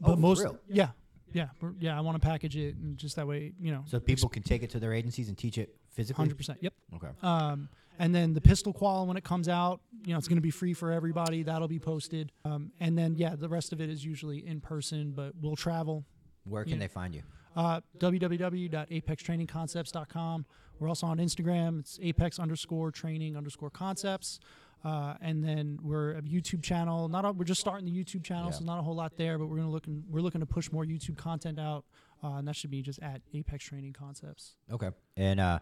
[0.00, 0.58] but Oh, for most, real?
[0.68, 0.90] yeah,
[1.32, 1.96] yeah, yeah.
[1.98, 4.62] I want to package it and just that way, you know, So people can take
[4.62, 6.22] it to their agencies and teach it physically?
[6.22, 6.58] hundred percent.
[6.62, 6.72] Yep.
[6.96, 7.08] Okay.
[7.22, 7.68] Um,
[7.98, 10.50] and then the pistol qual when it comes out, you know, it's going to be
[10.50, 11.42] free for everybody.
[11.42, 12.32] That'll be posted.
[12.46, 16.06] Um, and then yeah, the rest of it is usually in person, but we'll travel.
[16.44, 17.22] Where can they find you?
[17.56, 20.46] Uh, www.apextrainingconcepts.com.
[20.78, 21.80] We're also on Instagram.
[21.80, 24.40] It's apex underscore training underscore concepts.
[24.82, 27.06] Uh, and then we're a YouTube channel.
[27.08, 28.52] Not a, we're just starting the YouTube channel, Yeah.
[28.58, 29.36] so not a whole lot there.
[29.38, 31.84] But we're gonna look and we're looking to push more YouTube content out,
[32.24, 34.54] uh, and that should be just at Apex Training Concepts.
[34.72, 34.88] Okay.
[35.18, 35.58] And uh,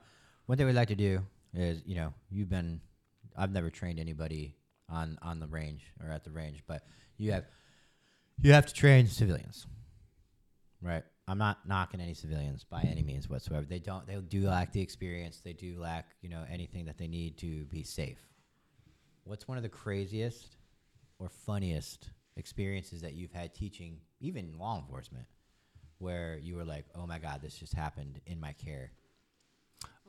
[0.46, 2.80] one thing we'd like to do is, you know, you've been,
[3.36, 4.54] I've never trained anybody
[4.88, 6.84] on on the range or at the range, but
[7.16, 7.44] you have,
[8.40, 9.66] you have to train civilians,
[10.82, 11.02] right?
[11.26, 13.66] I'm not knocking any civilians by any means whatsoever.
[13.68, 14.06] They don't.
[14.06, 15.40] They do lack the experience.
[15.44, 18.18] They do lack, you know, anything that they need to be safe.
[19.24, 20.56] What's one of the craziest
[21.18, 25.26] or funniest experiences that you've had teaching, even law enforcement,
[25.98, 28.92] where you were like, "Oh my God, this just happened in my care."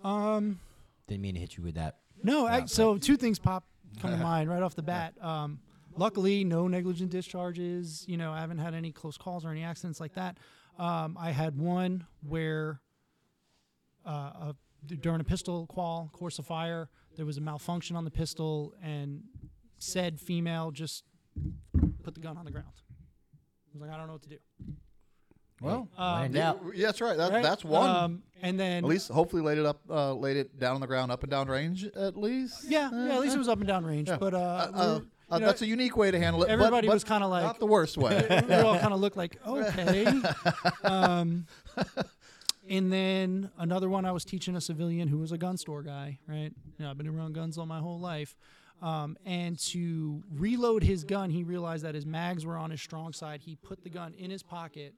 [0.04, 0.60] Um,
[1.08, 1.98] Didn't mean to hit you with that.
[2.24, 3.66] No, I, so two things pop
[4.02, 5.14] come to mind right off the bat.
[5.22, 5.60] Um,
[5.98, 8.06] luckily, no negligent discharges.
[8.08, 10.38] You know, I haven't had any close calls or any accidents like that.
[10.80, 12.80] Um, I had one where
[14.08, 14.56] uh, a,
[15.02, 19.24] during a pistol qual course of fire, there was a malfunction on the pistol, and
[19.78, 21.04] said female just
[22.04, 22.68] put the gun on the ground.
[23.36, 23.38] I
[23.74, 24.38] was like, I don't know what to do.
[25.62, 27.18] well, Um, in yeah, that's right.
[27.18, 27.44] That, right?
[27.44, 27.90] That's one.
[27.90, 30.88] Um, and then at least, hopefully, laid it up, uh, laid it down on the
[30.88, 31.86] ground, up and down range.
[31.96, 33.16] At least, yeah, yeah.
[33.16, 34.08] At least it was up and down range.
[34.08, 34.18] Yeah.
[34.18, 35.02] But uh,
[35.32, 36.48] Uh, you know, that's a unique way to handle it.
[36.48, 38.26] but- everybody but was kinda like- not the worst way.
[38.50, 40.06] we all kind of looked like okay.
[40.84, 41.46] Um,
[42.68, 46.20] and then another one, I was teaching a civilian who was a gun store guy,
[46.28, 46.52] right?
[46.78, 48.36] You know, I've been around guns all my whole life.
[48.82, 53.12] Um, and to reload his gun, he realized that his mags were on his strong
[53.12, 53.42] side.
[53.42, 54.94] He put the gun in his pocket,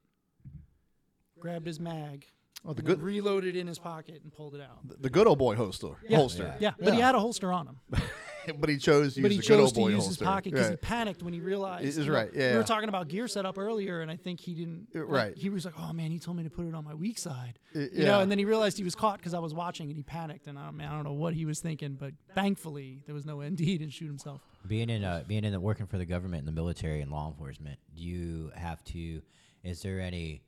[1.39, 2.25] grabbed his mag,
[2.63, 4.79] Oh, the good, reloaded in his pocket, and pulled it out.
[5.01, 5.93] the good old boy holster.
[6.07, 6.17] Yeah.
[6.17, 6.55] Holster.
[6.59, 7.79] Yeah, but he had a holster on him.
[8.59, 10.09] but he chose to but use he the good chose old to use holster.
[10.09, 10.71] his pocket because Yeah.
[10.71, 11.85] he panicked when he realized.
[11.85, 14.53] Is you right, yeah, We were talking about gear setup earlier, and I think he
[14.53, 14.87] didn't.
[14.93, 15.35] Like, right.
[15.37, 17.57] He was like, "Oh man, he told me to put it on my weak side."
[17.75, 19.97] Uh, You know, and then he realized he was caught because I was watching, and
[19.97, 20.45] he panicked.
[20.45, 23.41] And I, man, I don't know what he was thinking, but thankfully there was no
[23.41, 23.59] ND.
[23.71, 24.41] He didn't shoot himself.
[24.67, 27.27] being in uh, being in the working for the government in the military and law
[27.27, 29.21] enforcement, do you have to?
[29.63, 30.41] Is there any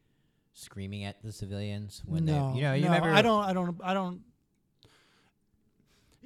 [0.53, 2.57] screaming at the civilians when no, they?
[2.57, 3.09] You know, you no, remember?
[3.11, 3.43] I don't.
[3.43, 3.77] I don't.
[3.83, 4.21] I don't.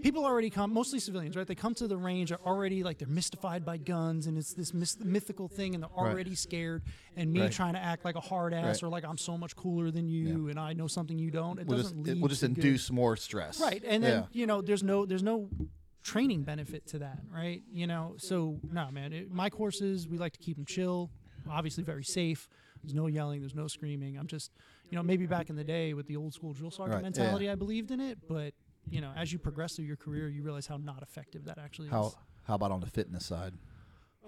[0.03, 1.47] People already come, mostly civilians, right?
[1.47, 4.71] They come to the range are already like they're mystified by guns, and it's this
[4.71, 6.11] myth- mythical thing, and they're Right.
[6.13, 6.83] already scared.
[7.15, 7.51] And me Right.
[7.51, 8.83] trying to act like a hard ass Right.
[8.83, 11.57] or like I'm so much cooler than you, and I know something you don't.
[11.57, 13.59] It We'll just, doesn't it lead will just to good- induce more stress.
[13.59, 14.27] right and then Yeah.
[14.39, 15.49] you know there's no there's no
[16.03, 20.31] training benefit to that right you know so no man it, my courses we like
[20.33, 21.09] to keep them chill
[21.49, 22.47] obviously very safe
[22.87, 24.51] there's no yelling there's no screaming i'm just
[24.89, 27.21] you know maybe back in the day with the old school drill sergeant Right, yeah.
[27.21, 28.53] mentality i believed in it but
[28.89, 31.89] you know as you progress through your career you realize how not effective that actually
[31.89, 33.53] How is how about on the fitness side?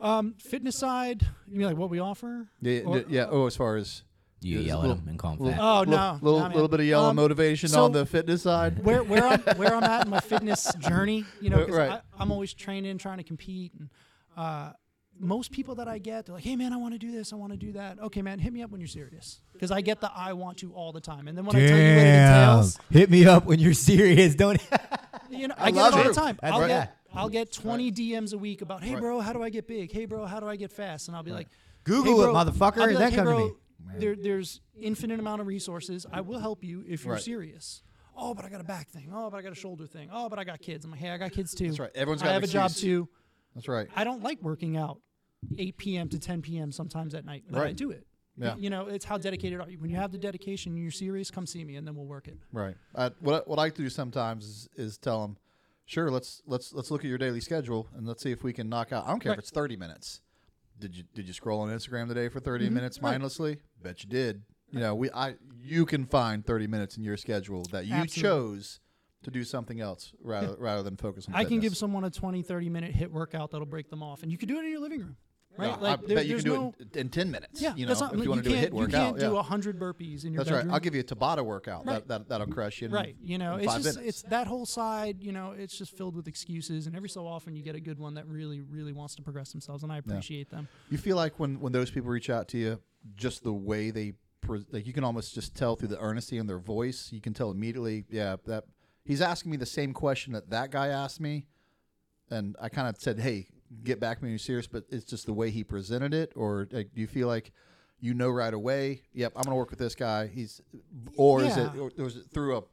[0.02, 3.04] um fitness side you mean like what we offer Yeah, Or- yeah.
[3.10, 3.26] yeah.
[3.30, 4.04] Oh, as far as
[4.42, 5.62] you There's a yell at them and call them little, fat.
[5.62, 8.84] Oh, no, little, nah, little bit of yellow Um, motivation so- on the fitness side.
[8.86, 11.92] where where I'm where I'm at in my fitness journey, you know, 'cause Right.
[11.92, 13.90] I, I'm always training, trying to compete, and
[14.38, 14.72] uh,
[15.20, 17.36] most people that I get, they're like, "Hey, man, I want to do this, I
[17.36, 20.02] want to do that." Okay, man, hit me up when you're serious, because I get
[20.02, 22.08] the "I want to" all the time, and then when I tell you what it
[22.08, 24.36] entails, Hit me up when you're serious.
[24.36, 24.62] Don't.
[25.30, 26.40] you know, I I get it all the time.
[26.42, 26.68] I'll, right.
[26.68, 29.92] get I'll get 20 DMs a week about, "Hey, bro, how do I get big?
[29.92, 31.48] Hey, bro, how do I get fast?" And I'll be like,
[31.84, 33.54] Google hey, it, motherfucker, I'll be and like, then come hey, to bro, me.
[33.98, 36.06] There, there's infinite amount of resources.
[36.12, 37.24] I will help you if you're Right.
[37.24, 37.82] serious.
[38.16, 39.12] Oh, but I got a back thing.
[39.14, 40.10] Oh, but I got a shoulder thing.
[40.12, 40.84] Oh, but I got kids.
[40.84, 41.68] I'm like, hey, I got kids too.
[41.68, 41.92] That's right.
[41.96, 43.08] Everyone's got I have a job too.
[43.56, 43.88] That's right.
[43.96, 45.00] I don't like working out
[45.58, 46.10] 8 p.m.
[46.10, 46.72] to 10 p.m.
[46.72, 47.76] sometimes at night, but I Right.
[47.76, 48.06] do it.
[48.38, 48.56] Yeah.
[48.58, 49.78] You know, it's how dedicated are you.
[49.80, 52.38] When you have the dedication you're serious, come see me and then we'll work it.
[52.54, 52.76] Right.
[52.96, 55.38] Uh, what I, what I like to do sometimes is, is tell them,
[55.86, 58.70] sure, let's let's let's look at your daily schedule and let's see if we can
[58.70, 59.06] knock out.
[59.06, 60.22] I don't care if it's thirty minutes.
[60.80, 62.74] Did you did you scroll on Instagram today for 30 Mm-hmm.
[62.76, 63.58] minutes mindlessly?
[63.84, 64.44] Bet you did.
[64.72, 68.22] You know, we I you can find thirty minutes in your schedule that you Absolutely.
[68.22, 68.80] chose
[69.24, 71.36] to do something else rather rather than focus on.
[71.36, 74.24] I can give someone a 20, 30 minute hit workout that'll break them off.
[74.24, 75.18] And you can do it in your living room.
[75.60, 75.68] Right?
[75.70, 77.62] Yeah, like I there- bet you can do no, it in, ten minutes.
[77.62, 78.92] yeah, you know, that's not, if you want to do a can't, HIIT workout.
[78.92, 79.40] You can't do yeah.
[79.40, 80.68] a hundred burpees in your That's bedroom.
[80.68, 80.74] right.
[80.74, 81.86] I'll give you a Tabata workout.
[81.86, 82.08] Right.
[82.08, 82.90] That, that that'll crush you.
[82.90, 83.98] Right, you know, it's just minutes.
[83.98, 85.22] it's that whole side.
[85.22, 88.00] You know, it's just filled with excuses, and every so often you get a good
[88.00, 90.68] one that really, really wants to progress themselves, and I appreciate them.
[90.90, 92.80] You feel like when when those people reach out to you,
[93.16, 96.48] just the way they pre- like you can almost just tell through the earnesty in
[96.48, 97.10] their voice.
[97.12, 98.06] You can tell immediately.
[98.10, 98.66] Yeah, that
[99.04, 101.46] he's asking me the same question that that guy asked me,
[102.30, 103.48] and I kind of said, "Hey,
[103.84, 106.32] get back to me when you're serious." But it's just the way he presented it,
[106.36, 107.52] or like, do you feel like
[108.00, 109.02] you know right away?
[109.14, 110.28] Yep, I'm going to work with this guy.
[110.28, 110.62] He's,
[111.16, 111.82] or is it, Yeah.
[111.82, 112.64] or, or is it through a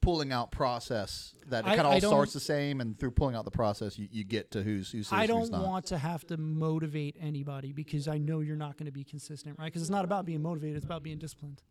[0.00, 3.44] pulling out process that it kind of all starts the same, and through pulling out
[3.44, 5.66] the process, you, you get to who's who's I don't not.
[5.66, 9.58] want to have to motivate anybody because I know you're not going to be consistent,
[9.58, 9.66] right?
[9.66, 11.62] Because it's not about being motivated; it's about being disciplined,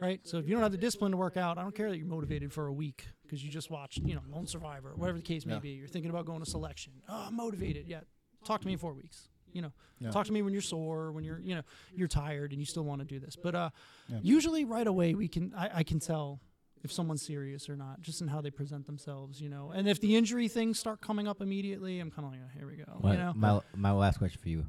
[0.00, 0.20] right?
[0.24, 2.06] So if you don't have the discipline to work out, I don't care that you're
[2.06, 5.46] motivated for a week because you just watched, you know, Lone Survivor, whatever the case
[5.46, 5.60] may Yeah.
[5.60, 5.70] be.
[5.70, 6.92] You're thinking about going to selection.
[7.08, 7.88] Oh, I'm motivated.
[7.88, 8.00] Yeah,
[8.44, 9.30] talk to me in four weeks.
[9.54, 10.10] You know, Yeah.
[10.10, 11.62] talk to me when you're sore, when you're, you know,
[11.94, 13.34] you're tired and you still want to do this.
[13.34, 13.70] But uh,
[14.10, 14.18] Yeah.
[14.22, 16.42] usually right away we can, I, I can tell
[16.82, 19.70] if someone's serious or not, just in how they present themselves, you know.
[19.70, 22.66] And if the injury things start coming up immediately, I'm kind of like, oh, here
[22.66, 22.84] we go.
[23.00, 24.66] What- you know, my my last question for you: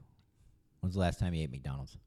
[0.79, 1.97] When's the last time you ate McDonald's?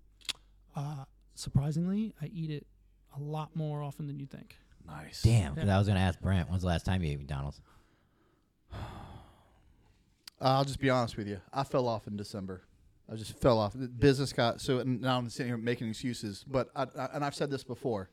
[0.75, 1.05] uh,
[1.35, 2.67] surprisingly, I eat it
[3.15, 4.57] a lot more often than you think.
[4.87, 5.23] Nice.
[5.23, 5.75] Damn, 'cause Yeah.
[5.75, 6.49] I was gonna ask Brent.
[6.49, 7.61] When's the last time you ate McDonald's?
[8.73, 8.75] Uh,
[10.41, 11.41] I'll just be honest with you.
[11.53, 12.63] I fell off in December.
[13.11, 13.73] I just fell off.
[13.73, 16.45] The business got so and now I'm sitting here making excuses.
[16.47, 18.11] But I, I, and I've said this before.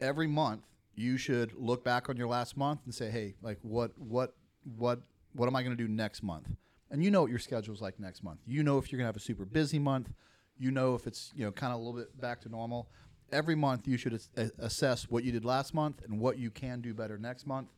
[0.00, 0.62] Every month
[0.94, 4.34] you should look back on your last month and say, hey, like what what
[4.76, 5.00] what
[5.34, 6.48] what am I going to do next month?
[6.90, 8.40] And you know what your schedule's like next month.
[8.46, 10.10] You know if you're going to have a super busy month.
[10.58, 12.88] You know if it's you know kind of a little bit back to normal.
[13.30, 16.50] Every month you should as- a- assess what you did last month and what you
[16.50, 17.68] can do better next month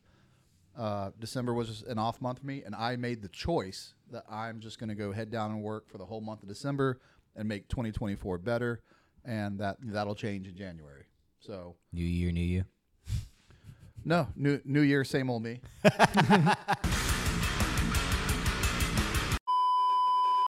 [0.77, 4.59] uh, December was an off month for me, and I made the choice that I'm
[4.61, 6.99] just going to go head down and work for the whole month of December
[7.35, 8.81] and make 2024 better,
[9.25, 11.03] and that that'll change in January.
[11.39, 12.63] So New year, new you.
[14.05, 15.59] no, new new year, same old me.